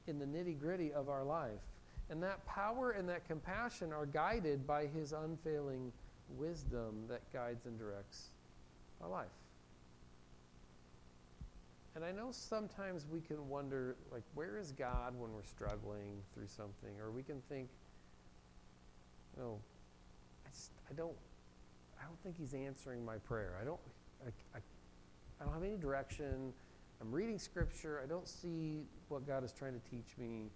in 0.07 0.19
the 0.21 0.25
nitty-gritty 0.25 0.93
of 0.93 1.09
our 1.09 1.25
life. 1.25 1.61
And 2.11 2.23
that 2.23 2.45
power 2.47 2.93
and 2.93 3.09
that 3.09 3.27
compassion 3.27 3.93
are 3.93 4.07
guided 4.07 4.67
by 4.67 4.87
his 4.87 5.13
unfailing 5.13 5.93
wisdom 6.37 7.05
that 7.09 7.23
guides 7.33 7.67
and 7.67 7.79
directs 7.79 8.29
our 9.03 9.09
life. 9.09 9.27
And 11.95 12.05
I 12.05 12.13
know 12.13 12.29
sometimes 12.31 13.07
we 13.11 13.21
can 13.21 13.49
wonder, 13.49 13.97
like, 14.11 14.25
where 14.35 14.59
is 14.59 14.73
God 14.73 15.15
when 15.19 15.33
we're 15.33 15.43
struggling 15.43 16.23
through 16.35 16.49
something? 16.49 17.01
Or 17.01 17.11
we 17.11 17.23
can 17.23 17.41
think, 17.49 17.69
oh, 19.41 19.59
just, 20.53 20.71
I 20.91 20.95
don't, 20.95 21.17
I 22.01 22.05
don't 22.05 22.21
think 22.23 22.37
he's 22.39 22.55
answering 22.55 23.05
my 23.05 23.17
prayer. 23.17 23.55
I 23.61 23.65
don't, 23.65 23.81
I, 24.25 24.31
I, 24.57 24.61
I 25.41 25.45
don't 25.45 25.55
have 25.55 25.63
any 25.63 25.77
direction. 25.77 26.53
I'm 27.01 27.11
reading 27.11 27.39
scripture. 27.39 28.01
I 28.03 28.07
don't 28.07 28.29
see 28.29 28.83
what 29.09 29.27
God 29.27 29.45
is 29.45 29.53
trying 29.53 29.73
to 29.73 29.91
teach 29.91 30.17
me. 30.19 30.51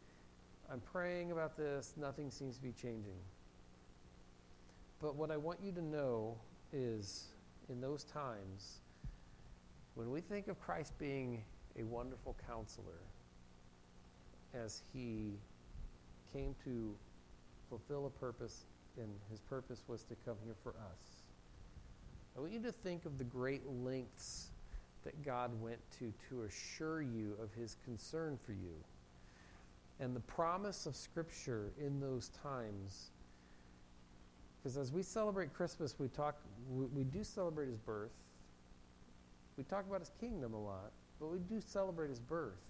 I'm 0.71 0.81
praying 0.81 1.33
about 1.33 1.57
this. 1.57 1.95
Nothing 1.97 2.31
seems 2.31 2.57
to 2.57 2.63
be 2.63 2.73
changing. 2.73 3.19
But 5.01 5.17
what 5.17 5.31
I 5.31 5.37
want 5.37 5.59
you 5.63 5.73
to 5.73 5.83
know 5.83 6.37
is 6.73 7.27
in 7.69 7.81
those 7.81 8.05
times, 8.05 8.79
when 9.95 10.11
we 10.11 10.21
think 10.21 10.49
of 10.49 10.61
Christ 10.61 10.93
being 10.99 11.43
a 11.79 11.85
wonderful 11.85 12.37
counselor, 12.47 13.01
as 14.55 14.83
he 14.93 15.33
came 16.33 16.55
to 16.65 16.95
fulfill 17.69 18.07
a 18.07 18.11
purpose, 18.11 18.65
and 18.99 19.09
his 19.31 19.41
purpose 19.41 19.83
was 19.89 20.03
to 20.05 20.15
come 20.25 20.37
here 20.45 20.55
for 20.63 20.71
us. 20.71 21.23
I 22.37 22.41
want 22.41 22.53
you 22.53 22.61
to 22.61 22.73
think 22.73 23.07
of 23.07 23.19
the 23.19 23.25
great 23.25 23.63
lengths 23.83 24.49
that 25.05 25.25
God 25.25 25.51
went 25.63 25.79
to 25.99 26.13
to 26.29 26.43
assure 26.43 27.01
you 27.01 27.35
of 27.43 27.53
his 27.55 27.77
concern 27.85 28.39
for 28.45 28.53
you. 28.53 28.75
And 30.01 30.15
the 30.15 30.21
promise 30.21 30.85
of 30.85 30.95
Scripture 30.95 31.73
in 31.81 32.01
those 32.01 32.31
times. 32.43 33.11
Because 34.59 34.77
as 34.77 34.93
we 34.93 35.03
celebrate 35.03 35.55
Christmas, 35.55 35.95
we 35.99 36.09
talk 36.09 36.37
we, 36.71 36.87
we 36.87 37.05
do 37.05 37.25
celebrate 37.25 37.69
his 37.69 37.79
birth. 37.79 38.11
We 39.57 39.65
talk 39.65 39.87
about 39.89 40.01
his 40.01 40.11
kingdom 40.21 40.53
a 40.53 40.61
lot, 40.61 40.91
but 41.19 41.33
we 41.33 41.39
do 41.39 41.61
celebrate 41.61 42.09
his 42.09 42.21
birth. 42.21 42.61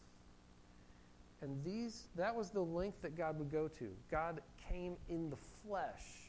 And 1.42 1.62
these 1.64 2.08
that 2.16 2.34
was 2.34 2.50
the 2.50 2.62
length 2.62 3.02
that 3.02 3.16
God 3.16 3.38
would 3.38 3.50
go 3.50 3.68
to. 3.68 3.88
God 4.10 4.40
came 4.68 4.96
in 5.08 5.30
the 5.30 5.36
flesh 5.36 6.26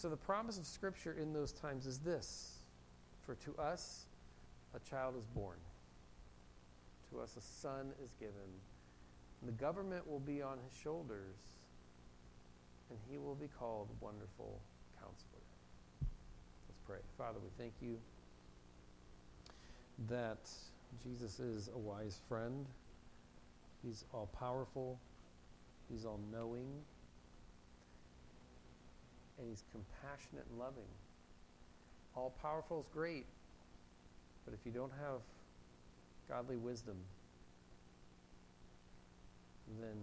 so 0.00 0.08
the 0.08 0.16
promise 0.16 0.56
of 0.56 0.64
Scripture 0.64 1.14
in 1.20 1.34
those 1.34 1.52
times 1.52 1.86
is 1.86 1.98
this 1.98 2.60
For 3.26 3.34
to 3.34 3.54
us 3.56 4.06
a 4.74 4.78
child 4.88 5.14
is 5.18 5.26
born, 5.26 5.58
to 7.10 7.20
us 7.20 7.36
a 7.36 7.42
son 7.42 7.92
is 8.02 8.10
given, 8.18 8.34
the 9.44 9.52
government 9.52 10.08
will 10.08 10.20
be 10.20 10.40
on 10.40 10.56
his 10.66 10.80
shoulders, 10.80 11.36
and 12.88 12.98
he 13.10 13.18
will 13.18 13.34
be 13.34 13.48
called 13.58 13.88
Wonderful 14.00 14.58
Counselor. 14.98 15.44
Let's 16.00 16.80
pray. 16.86 17.00
Father, 17.18 17.38
we 17.42 17.50
thank 17.58 17.74
you 17.82 17.98
that 20.08 20.48
Jesus 21.04 21.40
is 21.40 21.68
a 21.74 21.78
wise 21.78 22.18
friend. 22.26 22.64
He's 23.84 24.04
all 24.12 24.28
powerful. 24.38 24.98
He's 25.90 26.04
all 26.04 26.20
knowing 26.32 26.68
and 29.40 29.48
he's 29.48 29.64
compassionate 29.72 30.44
and 30.50 30.58
loving. 30.58 30.90
All 32.14 32.34
powerful 32.42 32.80
is 32.80 32.86
great, 32.92 33.26
but 34.44 34.52
if 34.52 34.60
you 34.66 34.72
don't 34.72 34.92
have 35.00 35.20
godly 36.28 36.56
wisdom, 36.56 36.96
then 39.80 39.96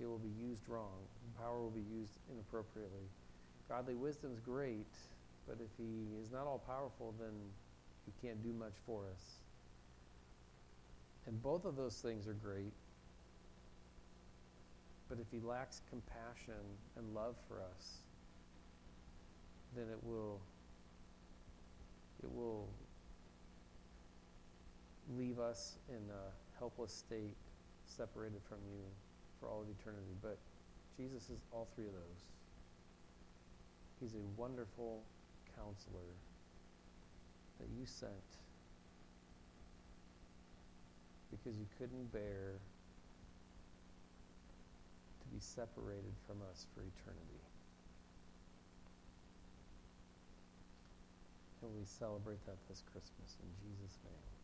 it 0.00 0.06
will 0.06 0.18
be 0.18 0.32
used 0.42 0.62
wrong. 0.68 0.98
Power 1.38 1.60
will 1.60 1.70
be 1.70 1.84
used 1.94 2.12
inappropriately. 2.32 3.06
Godly 3.68 3.94
wisdom 3.94 4.32
is 4.32 4.40
great, 4.40 4.92
but 5.46 5.58
if 5.60 5.70
he 5.78 6.06
is 6.20 6.32
not 6.32 6.46
all 6.46 6.62
powerful, 6.66 7.14
then 7.20 7.32
he 8.04 8.26
can't 8.26 8.42
do 8.42 8.52
much 8.52 8.74
for 8.86 9.02
us. 9.12 9.45
And 11.26 11.42
both 11.42 11.64
of 11.64 11.76
those 11.76 11.96
things 11.96 12.26
are 12.28 12.34
great. 12.34 12.72
But 15.08 15.18
if 15.20 15.26
he 15.30 15.40
lacks 15.44 15.82
compassion 15.90 16.62
and 16.96 17.14
love 17.14 17.36
for 17.48 17.56
us, 17.56 17.98
then 19.74 19.86
it 19.90 19.98
will 20.02 20.40
it 22.22 22.32
will 22.32 22.68
leave 25.16 25.38
us 25.38 25.76
in 25.88 26.02
a 26.10 26.58
helpless 26.58 26.92
state, 26.92 27.36
separated 27.84 28.40
from 28.48 28.58
you 28.68 28.80
for 29.38 29.48
all 29.48 29.62
of 29.62 29.68
eternity. 29.68 30.14
But 30.22 30.38
Jesus 30.96 31.30
is 31.30 31.40
all 31.52 31.68
three 31.74 31.86
of 31.86 31.92
those. 31.92 32.24
He's 34.00 34.14
a 34.14 34.40
wonderful 34.40 35.02
counselor 35.56 36.08
that 37.60 37.68
you 37.78 37.86
sent 37.86 38.12
because 41.30 41.58
you 41.58 41.66
couldn't 41.78 42.12
bear 42.12 42.58
to 45.20 45.26
be 45.34 45.40
separated 45.40 46.14
from 46.26 46.38
us 46.50 46.66
for 46.74 46.80
eternity. 46.80 47.42
And 51.62 51.74
we 51.74 51.84
celebrate 51.84 52.44
that 52.46 52.58
this 52.68 52.82
Christmas 52.92 53.34
in 53.42 53.50
Jesus' 53.58 53.98
name. 54.04 54.35